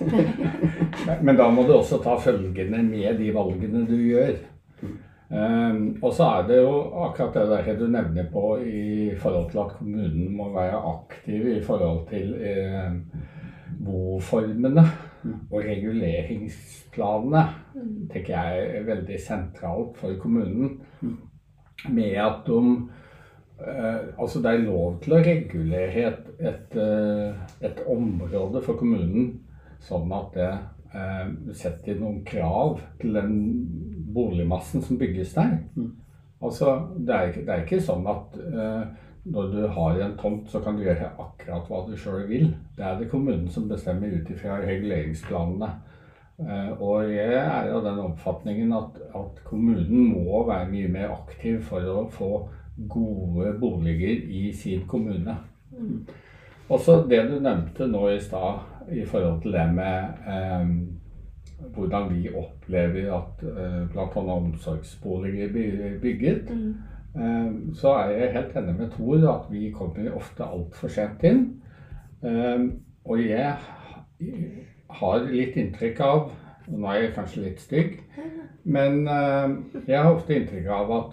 Men, 1.23 1.38
da 1.38 1.47
må 1.47 1.63
du 1.63 1.71
også 1.77 2.01
ta 2.03 2.17
følgene 2.19 2.81
med 2.83 3.15
de 3.21 3.29
valgene 3.35 3.85
du 3.88 3.95
gjør. 3.95 4.35
Um, 5.25 5.95
og 6.03 6.11
så 6.13 6.27
er 6.27 6.43
det 6.49 6.57
jo 6.59 6.73
akkurat 7.07 7.38
det 7.39 7.45
der 7.49 7.79
du 7.79 7.85
nevner 7.89 8.27
på 8.31 8.43
i 8.61 9.15
forhold 9.17 9.47
til 9.51 9.63
at 9.63 9.71
kommunen 9.79 10.35
må 10.35 10.51
være 10.53 10.81
aktiv 10.91 11.47
i 11.55 11.61
forhold 11.65 12.03
til 12.11 12.35
eh, 12.38 12.99
boformene 13.88 14.83
og 15.49 15.63
reguleringsplanene. 15.65 17.45
tenker 18.11 18.35
jeg 18.35 18.67
er 18.75 18.85
veldig 18.91 19.19
sentralt 19.19 19.97
for 19.97 20.19
kommunen. 20.21 20.77
Med 21.89 22.19
at 22.21 22.45
de 22.45 22.59
Altså 23.55 24.41
det 24.43 24.51
er 24.51 24.65
lov 24.65 24.97
til 25.03 25.15
å 25.15 25.21
regulere 25.23 26.01
et, 26.09 26.25
et, 26.43 26.73
eh, 26.75 27.37
et 27.63 27.77
område 27.87 28.59
for 28.65 28.75
kommunen 28.79 29.29
sånn 29.85 30.11
at 30.15 30.35
det 30.35 30.49
eh, 30.95 31.29
setter 31.55 31.99
noen 31.99 32.21
krav 32.27 32.79
til 33.01 33.15
den 33.15 33.37
boligmassen 34.15 34.83
som 34.85 34.99
bygges 34.99 35.35
der. 35.37 35.57
Altså, 36.43 36.75
det 36.97 37.15
er, 37.15 37.33
det 37.37 37.51
er 37.51 37.63
ikke 37.63 37.81
sånn 37.83 38.05
at 38.11 38.35
eh, 38.43 38.85
når 39.25 39.51
du 39.53 39.61
har 39.73 39.99
en 40.05 40.17
tomt, 40.19 40.49
så 40.51 40.61
kan 40.61 40.77
du 40.77 40.83
gjøre 40.85 41.09
akkurat 41.21 41.69
hva 41.69 41.81
du 41.87 41.95
sjøl 41.97 42.27
vil. 42.29 42.51
Det 42.77 42.85
er 42.85 42.99
det 42.99 43.09
kommunen 43.09 43.47
som 43.51 43.69
bestemmer 43.69 44.13
ut 44.13 44.29
ifra 44.29 44.59
reguleringsplanene. 44.61 45.71
Eh, 46.43 46.71
og 46.75 47.09
jeg 47.09 47.39
er 47.39 47.71
av 47.71 47.85
den 47.85 48.03
oppfatningen 48.03 48.75
at, 48.75 48.99
at 49.15 49.41
kommunen 49.47 50.11
må 50.11 50.43
være 50.49 50.69
mye 50.73 50.91
mer 50.91 51.15
aktiv 51.15 51.63
for 51.69 51.87
å 51.89 52.05
få 52.11 52.29
gode 52.89 53.53
boliger 53.59 54.21
i 54.29 54.51
sin 54.53 54.88
kommune. 54.88 55.38
Også 56.69 57.05
det 57.09 57.21
du 57.29 57.39
nevnte 57.39 57.88
nå 57.88 58.07
i 58.09 58.19
stad 58.19 58.91
i 58.91 59.05
forhold 59.05 59.41
til 59.41 59.53
det 59.53 59.65
med 59.73 60.27
eh, 60.29 60.69
hvordan 61.75 62.09
vi 62.13 62.29
opplever 62.33 63.11
at 63.15 63.43
eh, 63.45 63.83
bl.a. 63.91 64.23
omsorgsboliger 64.35 65.51
blir 65.51 65.99
bygget. 66.01 66.49
Eh, 67.15 67.51
så 67.73 67.93
er 67.93 68.09
jeg 68.09 68.33
helt 68.33 68.57
enig 68.57 68.75
med 68.79 68.89
Tor 68.91 69.29
at 69.33 69.51
vi 69.51 69.69
kommer 69.71 70.15
ofte 70.15 70.43
altfor 70.43 70.88
sent 70.88 71.23
inn. 71.23 71.45
Eh, 72.23 72.65
og 73.05 73.21
jeg 73.21 73.53
har 74.89 75.29
litt 75.29 75.55
inntrykk 75.55 75.99
av 76.01 76.25
og 76.65 76.79
Nå 76.81 76.88
er 76.89 77.03
jeg 77.03 77.13
kanskje 77.13 77.41
litt 77.43 77.59
stygg, 77.61 77.91
men 78.63 79.03
eh, 79.05 79.51
jeg 79.85 79.99
har 79.99 80.07
ofte 80.09 80.33
inntrykk 80.33 80.69
av 80.73 80.93
at 80.95 81.11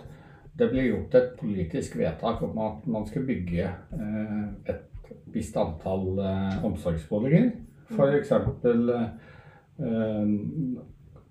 det 0.59 0.69
blir 0.69 0.89
gjort 0.91 1.15
et 1.15 1.35
politisk 1.41 1.97
vedtak 1.97 2.43
om 2.45 2.59
at 2.61 2.87
man 2.87 3.07
skal 3.09 3.25
bygge 3.29 3.69
eh, 3.69 4.43
et 4.69 5.13
visst 5.33 5.57
antall 5.57 6.19
eh, 6.21 6.65
omsorgsboliger. 6.65 7.51
F.eks. 7.93 8.33
Eh, 8.33 9.07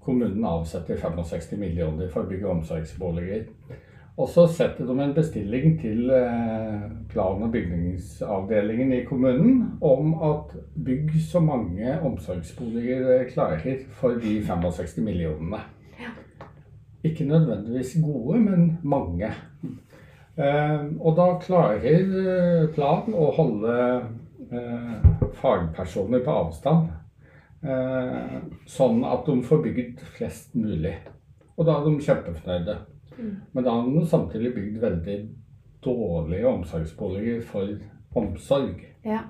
kommunen 0.01 0.45
avsetter 0.45 0.97
65 0.97 1.57
millioner 1.61 2.09
for 2.09 2.25
å 2.25 2.29
bygge 2.29 2.49
omsorgsboliger. 2.49 3.45
Og 4.19 4.27
så 4.29 4.43
setter 4.51 4.85
de 4.85 4.95
en 4.99 5.13
bestilling 5.15 5.77
til 5.81 6.09
eh, 6.13 6.89
plan- 7.09 7.41
og 7.41 7.51
bygningsavdelingen 7.53 8.91
i 8.93 9.03
kommunen 9.07 9.77
om 9.81 10.15
at 10.27 10.57
bygg 10.85 11.13
så 11.29 11.39
mange 11.39 11.95
omsorgsboliger 12.01 13.05
dere 13.07 13.29
klarer 13.29 13.85
for 14.01 14.19
de 14.21 14.41
65 14.45 14.99
millionene. 15.05 15.61
Ikke 17.03 17.25
nødvendigvis 17.25 17.95
gode, 18.03 18.39
men 18.39 18.77
mange. 18.83 19.31
Eh, 20.37 20.83
og 20.99 21.15
da 21.17 21.27
klarer 21.41 21.81
eh, 21.85 22.67
planen 22.75 23.17
å 23.17 23.31
holde 23.35 23.77
eh, 24.51 25.07
fagpersoner 25.41 26.21
på 26.25 26.35
avstand. 26.43 26.91
Eh, 27.61 28.37
sånn 28.69 29.03
at 29.05 29.25
de 29.27 29.37
får 29.45 29.63
bygd 29.65 30.05
flest 30.15 30.55
mulig. 30.57 30.95
Og 31.57 31.67
da 31.67 31.77
er 31.77 31.89
de 31.89 32.05
kjempefornøyde. 32.05 32.77
Men 33.53 33.65
da 33.65 33.73
har 33.75 33.89
de 33.89 34.05
samtidig 34.09 34.53
bygd 34.55 34.79
veldig 34.81 35.17
dårlige 35.85 36.47
omsorgsboliger 36.47 37.41
for 37.45 37.75
omsorg. 38.17 38.85
Ja. 39.05 39.23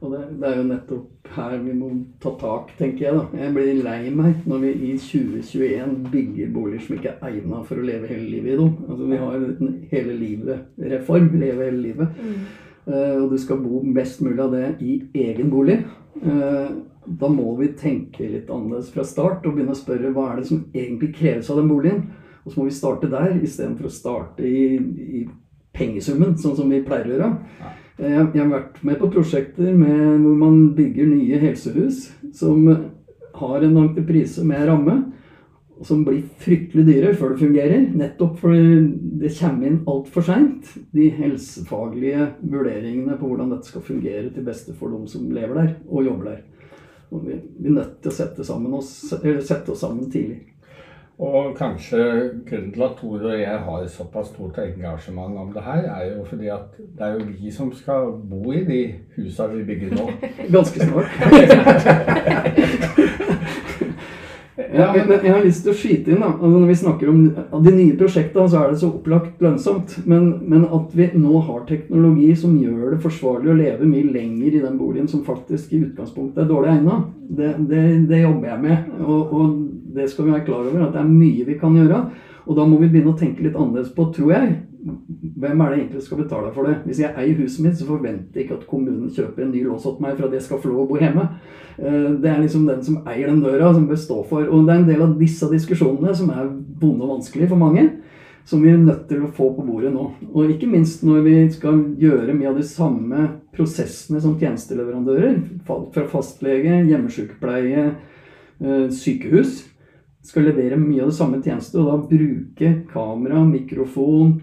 Og 0.00 0.12
det, 0.12 0.20
det 0.38 0.48
er 0.48 0.58
jo 0.60 0.66
nettopp 0.68 1.30
her 1.34 1.56
vi 1.64 1.72
må 1.74 1.88
ta 2.22 2.30
tak, 2.38 2.70
tenker 2.78 3.06
jeg. 3.06 3.16
da. 3.16 3.40
Jeg 3.42 3.54
blir 3.56 3.80
lei 3.82 4.10
meg 4.14 4.44
når 4.46 4.62
vi 4.62 4.72
i 4.90 4.92
2021 5.00 5.96
bygger 6.12 6.52
boliger 6.54 6.84
som 6.84 6.96
ikke 6.98 7.14
er 7.14 7.32
egnet 7.32 7.68
for 7.68 7.80
å 7.80 7.86
leve 7.88 8.10
hele 8.12 8.28
livet 8.28 8.52
i 8.54 8.58
dem. 8.60 8.76
Altså, 8.86 9.08
vi 9.10 9.20
har 9.24 9.36
en 9.40 9.74
hele 9.90 10.18
livet-reform. 10.20 11.30
Leve 11.42 11.68
hele 11.70 11.82
livet. 11.88 12.24
Eh, 12.86 13.14
og 13.18 13.30
du 13.32 13.38
skal 13.40 13.62
bo 13.64 13.82
mest 13.82 14.22
mulig 14.22 14.42
av 14.44 14.54
det 14.54 14.66
i 14.84 14.98
egen 15.26 15.50
bolig. 15.50 15.80
Uh, 16.14 16.70
da 17.04 17.28
må 17.28 17.56
vi 17.58 17.72
tenke 17.76 18.28
litt 18.30 18.50
annerledes 18.52 18.92
fra 18.94 19.02
start 19.04 19.42
og 19.44 19.56
begynne 19.56 19.74
å 19.74 19.78
spørre 19.78 20.12
hva 20.14 20.28
er 20.30 20.38
det 20.38 20.46
som 20.48 20.60
egentlig 20.70 21.10
kreves 21.18 21.50
av 21.50 21.58
den 21.58 21.72
boligen. 21.72 22.04
Og 22.44 22.52
så 22.52 22.60
må 22.60 22.68
vi 22.68 22.76
starte 22.76 23.10
der 23.10 23.34
istedenfor 23.40 23.88
å 23.88 23.92
starte 23.92 24.46
i, 24.46 24.76
i 24.78 25.24
pengesummen, 25.74 26.36
sånn 26.38 26.54
som 26.58 26.70
vi 26.70 26.84
pleier 26.86 27.08
å 27.08 27.16
gjøre. 27.16 27.30
Eh, 27.64 27.80
Jeg, 27.94 28.26
jeg 28.34 28.42
har 28.42 28.50
vært 28.50 28.78
med 28.82 28.98
på 28.98 29.10
prosjekter 29.14 29.70
med, 29.70 30.22
hvor 30.24 30.38
man 30.38 30.62
bygger 30.74 31.06
nye 31.06 31.38
helsehus 31.38 32.08
som 32.34 32.64
har 33.34 33.66
en 33.66 33.76
entreprise 33.78 34.42
med 34.46 34.66
ramme, 34.66 34.96
som 35.84 36.04
blir 36.06 36.22
fryktelig 36.42 36.84
dyre 36.86 37.12
før 37.18 37.34
det 37.34 37.42
fungerer. 37.44 37.86
Nettopp 37.98 38.40
fordi 38.42 38.64
det 39.22 39.30
kommer 39.38 39.68
inn 39.68 39.80
altfor 39.90 40.26
seint, 40.26 40.72
de 40.94 41.08
helsefaglige 41.14 42.30
vurderingene 42.42 43.18
på 43.20 43.30
hvordan 43.30 43.54
dette 43.54 43.70
skal 43.70 43.86
fungere 43.86 44.30
til 44.34 44.46
beste 44.46 44.74
for 44.78 44.94
dem 44.94 45.06
som 45.10 45.30
lever 45.34 45.60
der 45.60 45.72
og 45.88 46.08
jobber 46.08 46.32
der. 46.32 46.42
Og 47.14 47.28
vi, 47.28 47.38
er 47.38 47.76
nødt 47.76 47.98
til 48.02 48.10
å 48.10 48.16
sette, 48.16 48.42
oss, 48.74 48.90
sette 49.46 49.70
oss 49.70 49.82
sammen 49.84 50.10
tidlig. 50.10 50.40
Og 51.18 51.54
kanskje 51.58 51.98
grunnen 52.48 52.72
til 52.72 52.82
at 52.82 52.90
Tor 53.00 53.18
og 53.22 53.40
jeg 53.40 53.58
har 53.66 53.86
såpass 53.86 54.28
stort 54.28 54.58
engasjement 54.58 55.38
om 55.38 55.52
det 55.54 55.62
her, 55.62 55.82
er 55.94 56.16
jo 56.16 56.24
fordi 56.24 56.46
at 56.46 56.74
det 56.78 57.06
er 57.06 57.12
jo 57.12 57.18
vi 57.38 57.50
som 57.50 57.72
skal 57.74 58.18
bo 58.30 58.52
i 58.52 58.64
de 58.64 58.94
husa 59.16 59.46
vi 59.46 59.64
bygger 59.64 59.94
nå. 59.94 60.10
Ganske 60.54 60.80
snart. 60.80 61.06
Ja, 64.74 64.88
men 64.94 65.12
jeg 65.12 65.30
har 65.30 65.44
lyst 65.44 65.62
til 65.64 65.70
å 65.70 65.76
skyte 65.78 66.10
inn 66.12 66.22
da, 66.22 66.32
altså 66.32 66.50
Når 66.58 66.70
vi 66.70 66.76
snakker 66.80 67.10
om 67.12 67.20
de 67.64 67.72
nye 67.74 67.94
prosjektene, 67.98 68.48
så 68.50 68.60
er 68.60 68.72
det 68.72 68.80
så 68.82 68.90
opplagt 68.90 69.42
lønnsomt. 69.44 69.96
Men, 70.10 70.26
men 70.50 70.66
at 70.66 70.96
vi 70.98 71.08
nå 71.14 71.40
har 71.46 71.62
teknologi 71.68 72.32
som 72.38 72.56
gjør 72.58 72.96
det 72.96 73.00
forsvarlig 73.04 73.52
å 73.52 73.56
leve 73.58 73.88
mye 73.88 74.10
lenger 74.14 74.50
i 74.50 74.64
den 74.64 74.76
boligen 74.80 75.08
som 75.10 75.24
faktisk 75.26 75.72
i 75.72 75.84
utgangspunktet 75.86 76.42
er 76.44 76.50
dårlig 76.50 76.74
egnet, 76.74 77.08
det, 77.38 77.54
det, 77.70 77.84
det 78.10 78.22
jobber 78.24 78.50
jeg 78.50 78.62
med. 78.66 78.92
Og, 79.04 79.34
og 79.38 79.56
det 79.94 80.10
skal 80.10 80.26
vi 80.26 80.34
være 80.34 80.46
klar 80.48 80.62
over, 80.66 80.86
at 80.88 80.94
det 80.96 81.02
er 81.04 81.10
mye 81.12 81.48
vi 81.48 81.58
kan 81.60 81.78
gjøre. 81.78 82.04
Og 82.44 82.58
da 82.58 82.66
må 82.68 82.80
vi 82.82 82.90
begynne 82.90 83.14
å 83.14 83.18
tenke 83.18 83.46
litt 83.46 83.56
annerledes 83.56 83.94
på, 83.94 84.10
tror 84.12 84.34
jeg, 84.34 84.54
hvem 84.84 85.60
er 85.60 85.70
det 85.70 85.78
egentlig 85.78 86.00
som 86.02 86.06
skal 86.06 86.22
betale 86.22 86.52
for 86.54 86.68
det? 86.68 86.74
Hvis 86.84 87.00
jeg 87.00 87.16
eier 87.16 87.38
huset 87.40 87.64
mitt, 87.64 87.76
så 87.78 87.86
forventer 87.88 88.36
jeg 88.36 88.46
ikke 88.46 88.58
at 88.60 88.66
kommunen 88.68 89.10
kjøper 89.12 89.44
en 89.44 89.52
ny 89.54 89.62
lås 89.64 89.86
til 89.86 90.00
meg 90.04 90.16
for 90.18 90.28
at 90.28 90.36
jeg 90.36 90.44
skal 90.44 90.60
få 90.60 90.70
lov 90.70 90.84
å 90.84 90.88
bo 90.92 91.00
hjemme. 91.00 91.24
Eh, 91.78 92.10
Det 92.20 92.30
er 92.30 92.40
liksom 92.42 92.66
den 92.68 92.82
som 92.84 93.02
eier 93.08 93.28
den 93.28 93.42
døra, 93.42 93.72
som 93.72 93.88
bør 93.88 94.00
stå 94.00 94.22
for. 94.28 94.44
Og 94.44 94.66
det 94.66 94.74
er 94.74 94.82
en 94.82 94.88
del 94.88 95.02
av 95.02 95.18
disse 95.18 95.48
diskusjonene 95.50 96.14
som 96.14 96.30
er 96.30 96.52
vonde 96.80 97.02
og 97.02 97.16
vanskelige 97.16 97.48
for 97.48 97.56
mange, 97.56 97.88
som 98.44 98.62
vi 98.62 98.70
er 98.70 98.76
nødt 98.76 99.08
til 99.08 99.24
å 99.24 99.32
få 99.32 99.50
på 99.56 99.64
bordet 99.64 99.92
nå. 99.94 100.10
Og 100.34 100.50
ikke 100.52 100.68
minst 100.68 101.02
når 101.02 101.22
vi 101.24 101.36
skal 101.50 101.80
gjøre 101.96 102.36
mye 102.36 102.50
av 102.52 102.56
de 102.60 102.66
samme 102.68 103.28
prosessene 103.56 104.20
som 104.20 104.36
tjenesteleverandører, 104.38 105.38
fra 105.64 106.08
fastlege, 106.12 106.84
hjemmesykepleie, 106.90 107.94
eh, 108.60 108.88
sykehus, 108.92 109.64
skal 110.24 110.46
levere 110.48 110.76
mye 110.80 111.02
av 111.02 111.10
det 111.10 111.16
samme 111.16 111.40
tjeneste, 111.42 111.76
og 111.80 111.88
da 111.88 111.96
bruke 112.08 112.86
kamera, 112.92 113.44
mikrofon, 113.44 114.40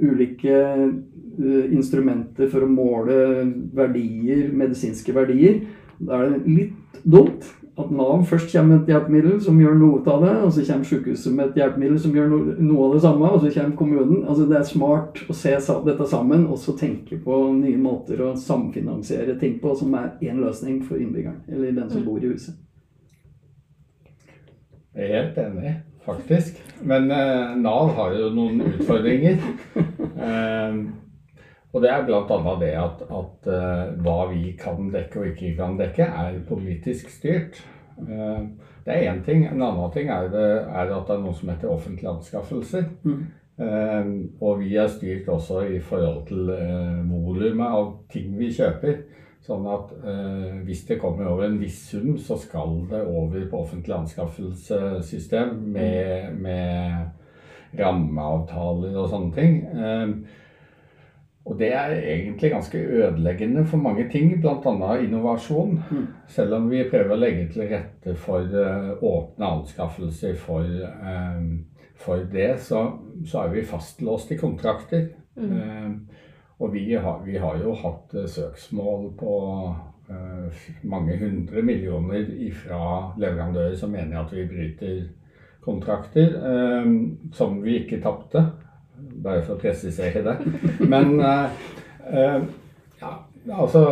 ulike 0.00 0.56
eh, 0.56 1.66
instrumenter 1.74 2.50
for 2.52 2.64
å 2.64 2.70
måle 2.70 3.20
verdier, 3.76 4.48
medisinske 4.52 5.14
verdier. 5.16 5.62
Da 5.98 6.20
er 6.22 6.34
det 6.34 6.56
litt 6.58 7.00
dumt 7.04 7.46
at 7.76 7.90
Nav 7.92 8.22
først 8.24 8.52
kommer 8.52 8.70
med 8.70 8.84
et 8.86 8.94
hjelpemiddel 8.94 9.40
som 9.44 9.58
gjør 9.60 9.74
noe 9.76 9.98
av 10.08 10.22
det, 10.24 10.34
og 10.46 10.52
så 10.54 10.62
kommer 10.64 10.88
sykehuset 10.88 11.34
med 11.36 11.50
et 11.50 11.58
hjelpemiddel 11.60 11.98
som 12.00 12.14
gjør 12.16 12.30
noe 12.32 12.86
av 12.86 12.94
det 12.94 13.02
samme, 13.04 13.28
og 13.28 13.42
så 13.42 13.50
kommer 13.52 13.76
kommunen. 13.76 14.22
Altså 14.24 14.46
Det 14.48 14.56
er 14.56 14.70
smart 14.70 15.20
å 15.28 15.36
se 15.36 15.52
dette 15.84 16.06
sammen, 16.08 16.46
og 16.48 16.56
så 16.62 16.72
tenke 16.78 17.18
på 17.20 17.40
nye 17.58 17.80
måter 17.80 18.22
å 18.24 18.30
samfinansiere 18.40 19.36
ting 19.40 19.58
på, 19.60 19.74
som 19.76 19.92
er 20.00 20.14
én 20.24 20.40
løsning 20.40 20.80
for 20.88 20.96
innbyggeren, 20.96 21.42
eller 21.52 21.76
den 21.76 21.92
som 21.92 22.06
bor 22.06 22.24
i 22.24 22.32
huset. 22.32 22.56
Jeg 24.96 25.10
er 25.10 25.18
helt 25.20 25.38
enig, 25.44 25.74
faktisk. 26.06 26.62
Men 26.86 27.10
eh, 27.10 27.56
Nav 27.60 27.90
har 27.98 28.14
jo 28.16 28.30
noen 28.34 28.62
utfordringer. 28.70 29.42
Eh, 29.76 30.78
og 31.74 31.82
det 31.84 31.90
er 31.92 32.06
bl.a. 32.08 32.54
det 32.62 32.70
at, 32.80 33.02
at 33.12 33.48
eh, 33.52 33.82
hva 34.00 34.20
vi 34.30 34.54
kan 34.56 34.88
dekke 34.94 35.20
og 35.20 35.26
ikke 35.34 35.50
kan 35.58 35.76
dekke, 35.76 36.06
er 36.08 36.38
politisk 36.48 37.10
styrt. 37.12 37.60
Eh, 38.00 38.46
Det 38.86 38.94
er 38.94 39.10
én 39.10 39.24
ting. 39.26 39.40
En 39.44 39.62
annen 39.62 39.90
ting 39.90 40.08
er, 40.14 40.28
det, 40.30 40.44
er 40.70 40.92
at 40.94 41.08
det 41.08 41.14
er 41.16 41.22
noe 41.24 41.34
som 41.34 41.48
heter 41.50 41.72
offentlige 41.74 42.12
anskaffelser. 42.12 42.84
Mm. 43.02 43.24
Eh, 43.58 44.10
og 44.40 44.60
vi 44.60 44.76
er 44.78 44.86
styrt 44.92 45.26
også 45.32 45.64
i 45.74 45.80
forhold 45.82 46.20
til 46.28 46.52
eh, 46.54 47.00
volumet 47.10 47.66
av 47.66 47.88
ting 48.12 48.36
vi 48.38 48.52
kjøper. 48.54 49.00
Sånn 49.46 49.66
at 49.70 49.92
eh, 50.02 50.56
hvis 50.66 50.82
det 50.88 50.98
kommer 50.98 51.28
over 51.30 51.46
en 51.46 51.60
viss 51.60 51.78
sum, 51.92 52.16
så 52.18 52.34
skal 52.42 52.80
det 52.90 53.04
over 53.06 53.44
på 53.50 53.60
offentlig 53.62 53.94
anskaffelsessystem 53.94 55.52
med, 55.76 56.40
med 56.42 57.78
rammeavtaler 57.78 58.96
og 58.98 59.06
sånne 59.12 59.36
ting. 59.36 59.60
Eh, 59.70 60.42
og 61.46 61.54
det 61.60 61.68
er 61.78 61.92
egentlig 61.94 62.50
ganske 62.50 62.78
ødeleggende 62.78 63.62
for 63.70 63.78
mange 63.78 64.08
ting, 64.10 64.32
bl.a. 64.42 64.96
innovasjon. 64.98 65.78
Mm. 65.90 66.06
Selv 66.28 66.58
om 66.58 66.66
vi 66.70 66.82
prøver 66.90 67.14
å 67.14 67.20
legge 67.20 67.46
til 67.52 67.68
rette 67.70 68.16
for 68.18 68.50
eh, 68.50 68.88
åpne 68.98 69.52
anskaffelser 69.60 70.34
for, 70.42 70.66
eh, 70.66 71.44
for 72.02 72.26
det, 72.32 72.56
så, 72.66 72.82
så 73.22 73.44
er 73.44 73.54
vi 73.54 73.66
fastlåst 73.70 74.34
i 74.34 74.40
kontrakter. 74.42 75.12
Mm. 75.38 76.00
Og 76.58 76.72
vi 76.72 76.94
har, 76.94 77.20
vi 77.24 77.36
har 77.38 77.58
jo 77.60 77.74
hatt 77.76 78.14
eh, 78.16 78.28
søksmål 78.32 79.10
på 79.18 79.32
uh, 80.08 80.62
mange 80.88 81.18
hundre 81.20 81.62
millioner 81.62 82.30
fra 82.62 82.78
leverandører 83.20 83.74
som 83.76 83.92
mener 83.92 84.22
at 84.22 84.32
vi 84.32 84.46
bryter 84.48 85.02
kontrakter, 85.66 86.32
uh, 86.40 86.88
som 87.36 87.60
vi 87.64 87.82
ikke 87.82 88.00
tapte. 88.04 88.46
Bare 88.96 89.42
for 89.44 89.56
å 89.56 89.60
presisere 89.60 90.24
det. 90.24 90.36
Men 90.88 91.20
uh, 91.20 91.52
ja, 93.02 93.12
altså 93.52 93.82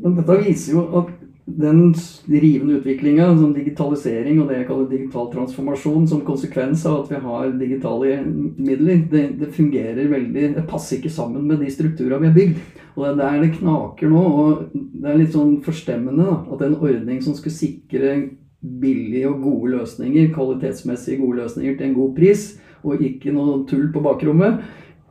Men 0.00 0.14
dette 0.16 0.38
viser 0.44 0.76
jo 0.76 0.84
at 1.02 1.10
den 1.58 1.94
rivende 2.26 2.78
utviklinga, 2.78 3.26
som 3.38 3.54
digitalisering 3.54 4.40
og 4.40 4.50
det 4.50 4.60
jeg 4.60 4.66
kaller 4.68 4.90
digital 4.90 5.30
transformasjon, 5.32 6.08
som 6.10 6.24
konsekvens 6.26 6.84
av 6.88 7.02
at 7.02 7.12
vi 7.12 7.22
har 7.24 7.54
digitale 7.60 8.18
midler, 8.26 9.04
det, 9.10 9.24
det 9.40 9.50
fungerer 9.56 10.10
veldig 10.10 10.50
Det 10.56 10.66
passer 10.70 10.98
ikke 10.98 11.12
sammen 11.12 11.46
med 11.48 11.62
de 11.64 11.70
strukturene 11.72 12.20
vi 12.22 12.30
har 12.30 12.38
bygd. 12.38 12.60
Og 12.96 13.04
det 13.04 13.10
er 13.10 13.18
der 13.20 13.42
det 13.44 13.54
knaker 13.58 14.10
nå. 14.12 14.24
Og 14.42 14.64
det 14.74 15.10
er 15.10 15.20
litt 15.20 15.34
sånn 15.36 15.56
forstemmende 15.64 16.26
da, 16.26 16.38
at 16.54 16.64
en 16.66 16.78
ordning 16.80 17.22
som 17.24 17.36
skulle 17.38 17.56
sikre 17.56 18.14
billige 18.60 19.28
og 19.30 19.40
gode 19.44 19.76
løsninger, 19.78 20.32
kvalitetsmessige 20.34 21.20
gode 21.22 21.44
løsninger 21.44 21.78
til 21.78 21.88
en 21.88 21.96
god 21.96 22.12
pris, 22.18 22.50
og 22.84 23.00
ikke 23.04 23.32
noe 23.32 23.62
tull 23.68 23.88
på 23.92 24.02
bakrommet, 24.04 24.60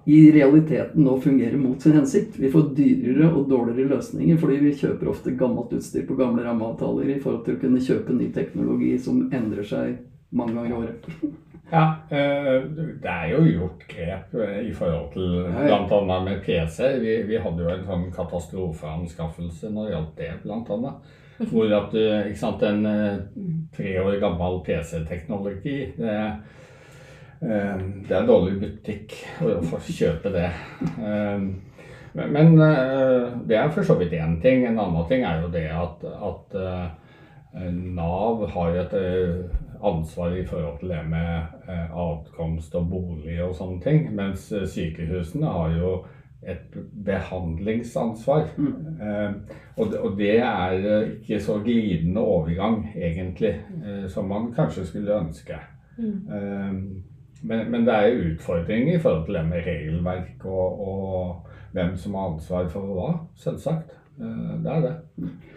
i 0.09 0.31
realiteten 0.31 1.03
nå 1.05 1.15
fungerer 1.21 1.57
mot 1.57 1.81
sin 1.81 1.93
hensikt. 1.93 2.39
Vi 2.39 2.49
får 2.51 2.71
dyrere 2.77 3.27
og 3.29 3.49
dårligere 3.49 3.91
løsninger 3.91 4.39
fordi 4.41 4.57
vi 4.63 4.77
kjøper 4.79 5.11
ofte 5.11 5.35
gammelt 5.37 5.73
utstyr 5.77 6.07
på 6.07 6.17
gamle 6.17 6.45
rammeavtaler 6.47 7.11
i 7.13 7.19
forhold 7.21 7.43
til 7.45 7.57
å 7.57 7.61
kunne 7.61 7.83
kjøpe 7.83 8.15
ny 8.17 8.31
teknologi 8.33 8.95
som 9.01 9.27
endrer 9.27 9.67
seg 9.69 9.99
mange 10.33 10.55
ganger 10.57 10.71
i 10.71 10.79
året. 10.79 11.07
Ja, 11.69 11.83
eh, 12.09 12.63
det 13.03 13.13
er 13.13 13.27
jo 13.29 13.43
gjort 13.45 13.85
grep 13.91 14.33
eh, 14.33 14.59
i 14.65 14.73
forhold 14.73 15.11
til 15.13 15.43
bl.a. 15.45 16.19
med 16.25 16.41
PC. 16.45 16.95
Vi, 17.03 17.15
vi 17.29 17.41
hadde 17.43 17.65
jo 17.65 17.73
en 17.73 17.85
sånn 17.85 18.07
katastrofeanskaffelse 18.15 19.69
når 19.69 19.85
det 19.85 19.93
gjaldt 19.93 20.23
det, 20.23 20.31
bl.a. 20.45 20.93
Hvor 21.39 21.75
at 21.77 21.93
du, 21.93 22.01
ikke 22.01 22.41
sant, 22.41 22.65
en 22.65 22.81
eh, 22.89 23.19
tre 23.77 23.93
år 24.01 24.17
gammel 24.23 24.63
PC-teknologi 24.65 25.83
det, 27.41 28.11
er 28.11 28.19
en 28.21 28.27
dårlig 28.27 28.59
butikk 28.59 29.13
å 29.45 29.59
få 29.63 29.79
kjøpe 29.87 30.31
det. 30.33 30.49
Eh, 30.99 31.39
Men 32.13 32.57
eh, 32.59 33.27
det 33.47 33.55
er 33.57 33.69
for 33.71 33.85
så 33.85 33.95
vidt 33.99 34.15
én 34.17 34.39
ting. 34.41 34.65
En 34.65 34.79
annen 34.81 35.05
ting 35.07 35.23
er 35.23 35.43
jo 35.43 35.51
det 35.53 35.67
at, 35.71 36.01
at 36.03 36.55
eh, 36.57 37.67
Nav 37.95 38.41
har 38.49 38.75
et 38.81 38.93
eh, 38.97 39.43
ansvar 39.85 40.33
i 40.35 40.43
forhold 40.45 40.79
til 40.81 40.89
det 40.91 41.03
med 41.07 41.69
adkomst 41.95 42.75
og 42.75 42.89
bolig 42.91 43.37
og 43.45 43.53
sånne 43.55 43.79
ting. 43.85 44.09
Mens 44.17 44.49
eh, 44.51 44.65
sykehusene 44.67 45.53
har 45.53 45.77
jo 45.77 45.91
et 46.43 46.75
behandlingsansvar. 47.05 48.45
Mm. 48.57 49.33
og, 49.77 49.93
det- 50.17 50.37
er 50.39 51.05
ikke 51.11 51.39
så 51.43 51.57
glidende 51.63 52.21
overgang, 52.21 52.87
egentlig, 52.95 53.55
som 54.07 54.27
man 54.31 54.53
kanskje 54.55 54.85
skulle 54.87 55.17
ønske. 55.19 55.57
Mm. 55.97 57.03
Men, 57.41 57.71
men 57.71 57.85
det 57.87 57.93
er 57.95 58.07
jo 58.07 58.33
utfordringer 58.33 58.95
i 58.95 58.99
forhold 59.01 59.25
til 59.25 59.35
det 59.35 59.45
med 59.47 59.65
regelverk 59.67 60.45
og, 60.45 60.81
og 60.87 61.49
hvem 61.71 61.95
som 61.97 62.15
har 62.15 62.33
ansvar 62.33 62.67
for 62.73 62.93
hva, 62.97 63.11
selvsagt. 63.39 63.93
Eh, 64.19 64.55
Det 64.63 64.71
er 64.73 64.81
det. 64.81 64.95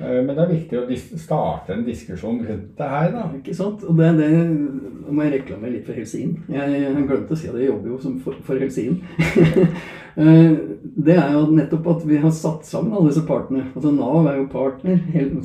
Eh, 0.00 0.18
Men 0.24 0.34
det 0.34 0.44
er 0.44 0.52
viktig 0.54 0.78
å 0.80 1.18
starte 1.20 1.74
en 1.76 1.84
diskusjon 1.86 2.42
rundt 2.46 2.76
det 2.78 2.88
her, 2.94 3.10
da. 3.14 3.24
Ikke 3.38 3.54
sant? 3.54 3.84
Og 3.88 3.96
det, 3.98 4.12
det 4.18 4.30
må 5.12 5.26
jeg 5.26 5.38
reklamere 5.38 5.76
litt 5.76 5.86
for 5.88 5.98
helsien. 5.98 6.36
Jeg, 6.48 6.78
jeg 6.82 7.08
glemte 7.08 7.36
å 7.36 7.40
si 7.40 7.50
at 7.50 7.58
jeg 7.60 7.70
jobber 7.70 7.94
jo 7.94 7.98
som 8.02 8.18
for, 8.24 8.38
for 8.46 8.62
Helsin. 8.62 9.00
Eh, 10.12 10.52
det 11.06 11.14
er 11.16 11.30
jo 11.32 11.46
nettopp 11.56 11.86
at 11.88 12.02
vi 12.04 12.18
har 12.20 12.32
satt 12.36 12.66
sammen 12.68 12.92
alle 12.92 13.08
disse 13.08 13.22
partene. 13.24 13.62
Altså 13.72 13.94
Nav 13.96 14.26
er 14.28 14.42
jo 14.42 14.48
partner, 14.52 14.98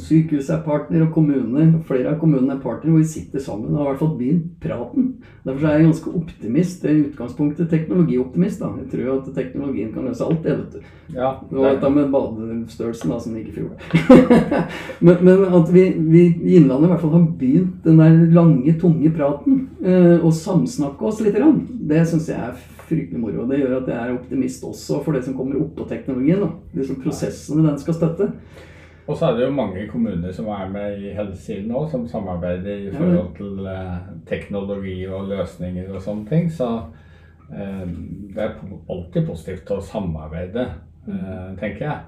sykehuset 0.03 0.57
er 0.57 0.65
partner, 0.65 1.05
og 1.05 1.13
kommunene, 1.15 1.79
flere 1.87 2.11
av 2.11 2.17
kommunene 2.19 2.57
er 2.57 2.59
partner, 2.59 2.91
hvor 2.91 2.99
vi 2.99 3.07
sitter 3.07 3.39
sammen 3.39 3.71
og 3.71 3.77
har 3.79 3.85
i 3.85 3.91
hvert 3.93 4.01
fall 4.01 4.17
begynt 4.19 4.49
praten. 4.59 5.07
Derfor 5.47 5.69
er 5.69 5.77
jeg 5.77 5.87
ganske 5.87 6.13
optimist. 6.19 6.83
I 6.83 6.97
utgangspunktet 7.05 7.71
teknologioptimist. 7.71 8.59
da. 8.59 8.73
Jeg 8.81 8.91
tror 8.91 9.05
jo 9.05 9.15
at 9.21 9.31
teknologien 9.39 9.93
kan 9.95 10.09
løse 10.09 10.27
alt, 10.27 10.43
det, 10.43 10.57
vet 10.59 10.75
du. 10.75 10.91
Ja, 11.15 11.31
Det 11.49 11.55
var 11.55 11.77
dette 11.77 11.93
med 11.95 12.11
badestørrelsen 12.11 13.13
da, 13.15 13.19
som 13.23 13.39
gikk 13.39 13.53
i 13.53 13.57
fjor. 13.61 13.71
men, 15.05 15.19
men 15.21 15.43
at 15.59 15.73
vi, 15.73 15.83
vi 15.97 16.23
i 16.27 16.55
Innlandet 16.59 16.87
i 16.87 16.91
hvert 16.93 17.03
fall 17.03 17.15
har 17.17 17.27
begynt 17.39 17.83
den 17.85 18.01
der 18.01 18.17
lange, 18.35 18.73
tunge 18.81 19.11
praten, 19.15 19.61
eh, 19.83 20.15
og 20.17 20.33
samsnakke 20.35 21.07
oss 21.09 21.21
litt, 21.23 21.35
grann, 21.37 21.61
det 21.89 22.05
syns 22.09 22.29
jeg 22.31 22.39
er 22.49 22.57
fryktelig 22.87 23.19
moro. 23.21 23.47
Det 23.49 23.59
gjør 23.61 23.81
at 23.81 23.91
jeg 23.91 23.99
er 23.99 24.15
optimist 24.15 24.63
også 24.67 25.01
for 25.03 25.17
det 25.17 25.25
som 25.25 25.35
kommer 25.37 25.59
oppå 25.59 25.87
teknologien. 25.89 26.43
da. 26.43 26.53
Disse 26.75 26.95
prosessene 27.01 27.65
den 27.67 27.79
skal 27.81 27.97
støtte. 27.97 28.31
Og 29.07 29.15
så 29.15 29.29
er 29.29 29.37
det 29.37 29.45
jo 29.45 29.55
mange 29.55 29.85
kommuner 29.87 30.33
som 30.35 30.49
er 30.51 30.67
med 30.71 31.03
i 31.03 31.13
helsesiden 31.15 31.69
nå, 31.71 31.85
som 31.91 32.07
samarbeider 32.11 32.89
i 32.89 32.91
forhold 32.91 33.29
til 33.37 33.69
eh, 33.71 34.09
teknologi 34.27 34.97
og 35.07 35.29
løsninger 35.29 35.93
og 35.93 36.03
sånne 36.03 36.27
ting. 36.27 36.49
Så 36.51 36.67
eh, 37.47 37.85
det 38.35 38.43
er 38.43 38.57
alltid 38.91 39.29
positivt 39.29 39.71
å 39.71 39.79
samarbeide, 39.93 40.67
eh, 41.07 41.47
tenker 41.61 41.87
jeg. 41.87 42.03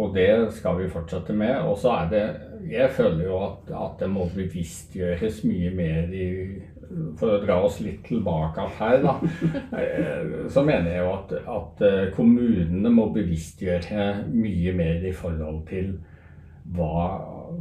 Og 0.00 0.14
det 0.14 0.52
skal 0.56 0.78
vi 0.80 0.90
fortsette 0.90 1.34
med. 1.36 1.56
Og 1.68 1.76
så 1.78 1.92
er 2.00 2.08
det 2.12 2.24
Jeg 2.70 2.90
føler 2.94 3.24
jo 3.26 3.38
at, 3.44 3.72
at 3.74 3.98
det 4.00 4.10
må 4.10 4.28
bevisstgjøres 4.34 5.42
mye 5.44 5.72
mer 5.74 6.12
i 6.14 6.28
For 7.18 7.34
å 7.34 7.40
dra 7.42 7.56
oss 7.64 7.80
litt 7.80 8.02
tilbake 8.04 8.66
her, 8.78 9.02
da. 9.02 9.14
eh, 9.80 10.48
Så 10.52 10.62
mener 10.64 10.90
jeg 10.92 11.02
jo 11.02 11.12
at, 11.16 11.34
at 11.56 11.84
eh, 11.88 12.08
kommunene 12.14 12.92
må 12.92 13.08
bevisstgjøre 13.14 14.06
mye 14.32 14.74
mer 14.76 15.04
i 15.08 15.12
forhold 15.16 15.62
til 15.70 15.94
hva, 16.76 17.06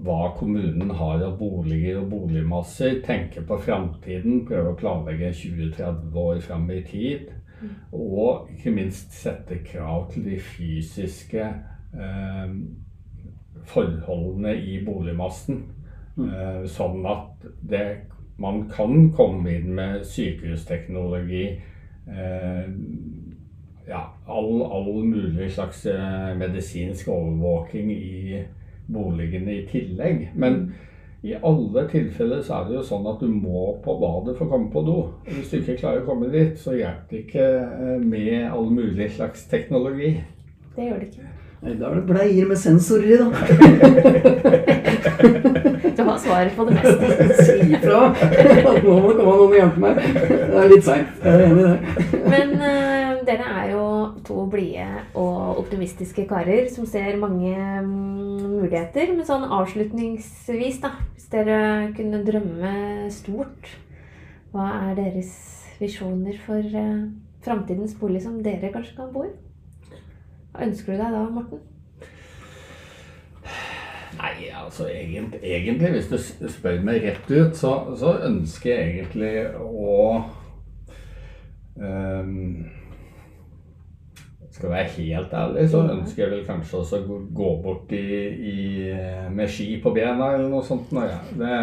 hva 0.03 0.19
kommunen 0.37 0.91
har 0.99 1.23
av 1.25 1.37
boliger 1.39 2.01
og 2.03 2.11
boligmasser. 2.11 2.99
Tenke 3.05 3.41
på 3.47 3.57
framtiden, 3.63 4.43
prøve 4.47 4.75
å 4.75 4.77
planlegge 4.77 5.31
20-30 5.39 6.19
år 6.21 6.43
fram 6.45 6.67
i 6.71 6.81
tid. 6.85 7.31
Og 7.95 8.51
ikke 8.53 8.73
minst 8.75 9.15
sette 9.15 9.61
krav 9.65 10.09
til 10.13 10.27
de 10.27 10.37
fysiske 10.43 11.47
forholdene 13.67 14.53
i 14.55 14.77
boligmassen. 14.85 15.63
Eh, 16.19 16.63
sånn 16.67 17.05
at 17.07 17.45
det, 17.67 17.85
man 18.41 18.65
kan 18.71 19.09
komme 19.15 19.55
inn 19.57 19.73
med 19.77 20.05
sykehusteknologi. 20.07 21.45
Eh, 22.07 22.69
ja, 23.87 24.01
all, 24.25 24.61
all 24.61 25.03
mulig 25.03 25.51
slags 25.55 25.85
eh, 25.89 26.31
medisinsk 26.37 27.09
overvåking 27.11 27.91
i 27.91 28.43
boligene 28.91 29.59
i 29.59 29.67
tillegg. 29.71 30.29
Men 30.35 30.73
i 31.21 31.35
alle 31.37 31.85
tilfeller 31.89 32.41
så 32.41 32.59
er 32.59 32.69
det 32.69 32.79
jo 32.79 32.85
sånn 32.85 33.07
at 33.11 33.21
du 33.21 33.29
må 33.29 33.75
på 33.85 33.93
badet 34.01 34.35
for 34.37 34.47
å 34.47 34.55
komme 34.55 34.71
på 34.73 34.83
do. 34.85 34.97
Hvis 35.27 35.51
du 35.51 35.59
ikke 35.59 35.77
klarer 35.83 36.03
å 36.03 36.07
komme 36.09 36.31
dit, 36.33 36.57
så 36.59 36.73
hjelper 36.75 37.13
det 37.13 37.23
ikke 37.25 37.49
eh, 37.61 37.99
med 38.01 38.49
all 38.49 38.71
mulig 38.73 39.11
slags 39.17 39.45
teknologi. 39.51 40.15
Det 40.75 40.89
gjør 40.89 40.99
det 40.99 41.11
ikke. 41.11 41.30
Da 41.61 41.69
er 41.69 41.93
det 41.99 42.09
bleier 42.09 42.45
med 42.49 42.57
sensorer 42.57 43.05
i, 43.05 43.21
da. 43.21 43.29
Du 46.01 46.05
har 46.07 46.17
svaret 46.17 46.55
på 46.57 46.63
det 46.65 46.73
meste. 46.73 47.05
Si 47.37 47.53
ifra 47.75 48.09
at 48.09 48.81
nå 48.81 48.95
må 48.95 49.11
det 49.11 49.17
komme 49.19 49.35
noen 49.37 49.43
og 49.43 49.51
hjelpe 49.53 49.81
meg. 49.83 49.99
Det 50.01 50.57
er 50.57 50.71
litt 50.71 50.85
seint. 50.87 51.11
Jeg 51.21 51.29
er 51.35 51.41
enig 51.45 51.61
i 51.61 51.65
det. 51.67 51.77
Men 52.31 52.47
uh, 52.57 53.21
dere 53.27 53.45
er 53.59 53.67
jo 53.75 53.83
to 54.25 54.37
blide 54.49 54.87
og 55.13 55.61
optimistiske 55.61 56.25
karer 56.31 56.65
som 56.73 56.89
ser 56.89 57.21
mange 57.21 57.53
um, 57.53 57.85
muligheter. 58.55 59.13
Men 59.13 59.21
sånn 59.29 59.45
avslutningsvis, 59.45 60.81
da. 60.81 60.89
Hvis 61.13 61.29
dere 61.35 61.93
kunne 61.93 62.25
drømme 62.25 62.73
stort, 63.13 63.69
hva 64.55 64.65
er 64.87 64.97
deres 64.97 65.29
visjoner 65.77 66.33
for 66.47 66.65
uh, 66.73 67.13
framtidens 67.45 67.93
bolig 68.01 68.25
som 68.25 68.41
dere 68.41 68.73
kanskje 68.73 68.97
kan 68.97 69.13
bo 69.13 69.29
i? 69.29 69.31
Hva 70.51 70.65
ønsker 70.67 70.93
du 70.93 70.99
deg 70.99 71.13
da, 71.15 71.21
Morten? 71.31 71.61
Nei, 74.21 74.49
altså 74.53 74.85
egentlig, 74.91 75.39
egentlig 75.41 75.89
hvis 75.95 76.09
du 76.11 76.49
spør 76.51 76.81
meg 76.85 77.01
rett 77.05 77.31
ut, 77.31 77.55
så, 77.57 77.71
så 77.97 78.11
ønsker 78.27 78.69
jeg 78.75 78.91
egentlig 78.99 79.31
å 79.57 79.95
um, 81.79 82.67
Skal 84.51 84.67
jeg 84.67 84.75
være 84.75 84.93
helt 84.97 85.33
ærlig, 85.33 85.65
så 85.71 85.81
ønsker 85.95 86.23
jeg 86.25 86.31
vel 86.35 86.45
kanskje 86.45 86.81
også 86.83 86.99
å 87.01 87.19
gå- 87.33 87.55
bort 87.63 87.93
i, 87.95 88.03
i, 88.51 88.55
med 89.31 89.49
ski 89.49 89.77
på 89.81 89.93
bena 89.95 90.33
eller 90.35 90.51
noe 90.51 90.67
sånt. 90.67 90.91
Nå, 90.93 91.07
ja. 91.07 91.19
det, 91.39 91.55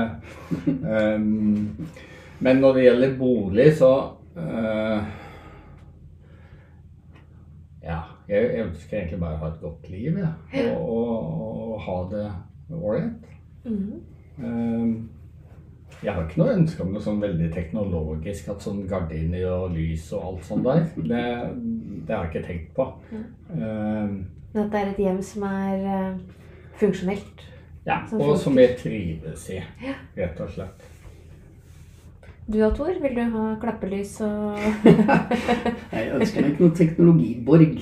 um, 0.89 1.77
men 2.45 2.63
når 2.65 2.79
det 2.79 2.87
gjelder 2.89 3.17
bolig, 3.21 3.69
så 3.79 3.93
eh, 4.41 5.17
Ja, 7.85 8.01
jeg, 8.29 8.49
ønsker 8.65 8.99
egentlig 8.99 9.21
bare 9.23 9.39
å 9.39 9.43
ha 9.43 9.53
et 9.53 9.61
godt 9.63 9.89
liv, 9.93 10.19
ja. 10.21 10.33
Og, 10.77 10.83
og, 10.85 11.63
og 11.73 11.81
ha 11.87 11.99
det 12.13 12.27
ålreit. 12.77 13.31
Mm. 13.65 15.09
Jeg 16.03 16.15
har 16.15 16.23
ikke 16.23 16.39
noe 16.39 16.55
ønske 16.55 16.85
om 16.85 16.93
noe 16.95 17.03
sånn 17.03 17.23
veldig 17.23 17.49
teknologisk, 17.55 18.51
at 18.53 18.63
sånn 18.63 18.85
gardiner 18.91 19.49
og 19.51 19.73
lys 19.75 20.11
og 20.15 20.27
alt 20.29 20.45
sånt 20.47 20.69
der. 20.69 20.85
Det, 21.11 21.23
det 22.07 22.15
har 22.15 22.29
jeg 22.29 22.31
ikke 22.31 22.47
tenkt 22.47 22.69
på. 22.77 22.87
Ehm, 23.57 24.13
Men 24.53 24.63
at 24.65 24.71
det 24.73 24.81
er 24.81 24.93
et 24.93 25.01
hjem 25.03 25.19
som 25.27 25.49
er 25.49 25.89
eh, 25.95 26.21
funksjonelt. 26.79 27.43
ja, 27.89 27.99
og 28.13 28.37
som 28.39 28.57
jeg 28.61 28.77
trives 28.79 29.49
i, 29.51 29.59
rett 30.17 30.41
og 30.45 30.55
slett. 30.55 30.87
Du 32.49 32.57
da, 32.59 32.71
Tor? 32.73 32.95
Vil 33.03 33.13
du 33.13 33.21
ha 33.35 33.43
klappelys 33.61 34.15
og 34.25 34.57
Jeg 35.93 36.13
ønsker 36.17 36.41
meg 36.41 36.55
ikke 36.55 36.63
noen 36.65 36.77
teknologiborg. 36.79 37.75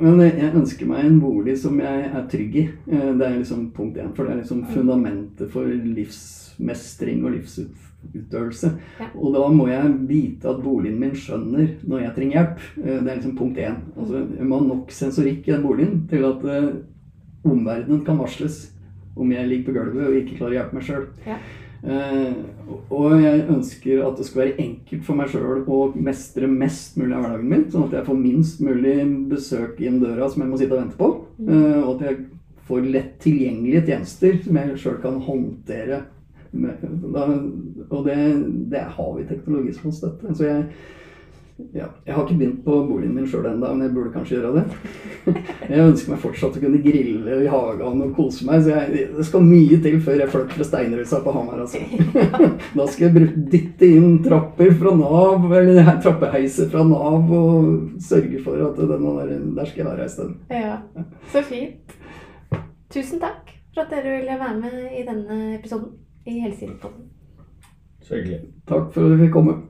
Men 0.00 0.22
jeg 0.24 0.48
ønsker 0.56 0.88
meg 0.88 1.04
en 1.10 1.18
bolig 1.20 1.58
som 1.60 1.76
jeg 1.82 2.06
er 2.08 2.24
trygg 2.32 2.56
i. 2.56 2.64
Eh, 2.88 3.10
Det 3.20 3.26
er 3.26 3.36
liksom 3.36 3.66
punkt 3.76 3.98
én. 4.00 4.14
For 4.16 4.24
det 4.24 4.32
er 4.32 4.40
liksom 4.40 4.62
fundamentet 4.72 5.52
for 5.52 5.68
livsmestring 5.68 7.20
og 7.28 7.34
livsutøvelse. 7.36 8.70
Ja. 9.02 9.10
Og 9.12 9.36
da 9.36 9.44
må 9.52 9.68
jeg 9.68 9.92
vite 10.08 10.48
at 10.54 10.62
boligen 10.64 10.96
min 11.02 11.12
skjønner 11.12 11.74
når 11.84 12.06
jeg 12.06 12.14
trenger 12.16 12.38
hjelp. 12.38 12.64
Eh, 12.80 12.96
Det 12.96 13.10
er 13.12 13.18
liksom 13.20 13.36
punkt 13.42 13.60
én. 13.60 13.76
Altså, 13.92 14.24
jeg 14.38 14.46
må 14.48 14.62
ha 14.62 14.70
nok 14.72 14.90
sensorikk 15.02 15.48
i 15.48 15.52
den 15.52 15.66
boligen 15.68 16.06
til 16.08 16.24
at 16.32 16.48
eh, 16.48 16.70
omverdenen 17.44 18.06
kan 18.08 18.16
varsles 18.24 18.70
om 19.20 19.28
jeg 19.36 19.44
ligger 19.52 19.68
på 19.68 19.76
gulvet 19.76 20.06
og 20.08 20.16
ikke 20.16 20.38
klarer 20.40 20.54
å 20.54 20.58
hjelpe 20.62 20.78
meg 20.80 20.88
sjøl. 20.88 21.04
Ja. 21.28 21.36
Eh, 21.82 22.34
og 22.94 23.16
jeg 23.18 23.46
ønsker 23.50 24.04
at 24.06 24.18
det 24.20 24.26
skal 24.28 24.44
være 24.44 24.62
enkelt 24.62 25.02
for 25.02 25.18
meg 25.18 25.32
sjøl 25.32 25.64
å 25.66 25.80
mestre 25.98 26.46
mest 26.46 26.94
mulig 27.00 27.16
av 27.16 27.24
hverdagen 27.24 27.48
min, 27.50 27.64
sånn 27.72 27.88
at 27.88 27.96
jeg 27.98 28.06
får 28.06 28.20
minst 28.20 28.62
mulig 28.62 28.94
besøk 29.32 29.82
inn 29.82 29.98
døra 30.02 30.28
som 30.30 30.44
jeg 30.44 30.52
må 30.52 30.60
sitte 30.60 30.76
og 30.76 30.84
vente 30.84 31.00
på. 31.00 31.10
eh, 31.48 31.80
og 31.82 31.90
at 31.96 32.06
jeg 32.06 32.20
får 32.68 32.90
lett 32.94 33.14
tilgjengelige 33.24 33.86
tjenester 33.90 34.38
som 34.44 34.58
jeg 34.60 34.78
sjøl 34.78 34.98
kan 35.02 35.18
håndtere. 35.26 36.04
Og 36.52 38.02
det, 38.06 38.18
det 38.70 38.82
har 38.94 39.14
vi 39.16 39.26
teknologi 39.26 39.72
som 39.74 39.88
kan 39.88 39.96
støtte. 39.96 40.34
Så 40.36 40.46
jeg, 40.46 40.66
ja, 41.72 41.86
jeg 42.06 42.14
har 42.14 42.24
ikke 42.24 42.38
begynt 42.38 42.62
på 42.64 42.76
boligen 42.88 43.14
min 43.16 43.26
sjøl 43.28 43.46
ennå, 43.50 43.68
men 43.74 43.84
jeg 43.86 43.94
burde 43.94 44.12
kanskje 44.14 44.38
gjøre 44.38 44.52
det. 44.56 44.64
Jeg 45.72 45.84
ønsker 45.86 46.10
meg 46.12 46.20
fortsatt 46.20 46.56
å 46.58 46.60
kunne 46.60 46.80
grille 46.82 47.36
i 47.44 47.48
hagen 47.48 48.00
og 48.02 48.14
kose 48.16 48.44
meg. 48.44 48.64
Så 48.64 48.72
jeg, 48.72 49.04
det 49.14 49.24
skal 49.24 49.44
mye 49.46 49.78
til 49.84 50.00
før 50.02 50.18
jeg 50.18 50.32
flytter 50.32 50.58
fra 50.58 50.66
Steinrøysa 50.66 51.20
på 51.22 51.34
Hamar. 51.36 51.62
Altså. 51.62 51.80
Da 52.78 52.86
skal 52.90 53.06
jeg 53.06 53.28
dytte 53.52 53.88
inn 53.88 54.18
trapper 54.24 54.74
fra 54.80 54.92
Nav, 54.98 55.46
eller 55.60 55.92
trappeheiser 56.02 56.68
fra 56.72 56.82
Nav, 56.88 57.30
og 57.30 58.02
sørge 58.02 58.42
for 58.44 58.66
at 58.66 58.80
denne 58.80 59.14
der, 59.20 59.32
der 59.60 59.70
skal 59.70 59.84
jeg 59.84 59.90
være 59.92 60.08
en 60.08 60.14
stund. 60.16 60.36
Ja, 60.50 60.76
så 61.32 61.44
fint. 61.46 61.96
Tusen 62.92 63.22
takk 63.22 63.54
for 63.72 63.86
at 63.86 63.94
dere 63.94 64.18
ville 64.18 64.40
være 64.42 64.58
med 64.60 64.96
i 64.98 65.06
denne 65.06 65.40
episoden 65.56 65.94
i 66.28 66.40
Helsehjelpen. 66.42 66.98
Så 68.02 68.18
hyggelig. 68.18 68.42
Takk 68.68 68.90
for 68.92 69.06
at 69.06 69.14
du 69.14 69.22
fikk 69.22 69.32
komme. 69.38 69.60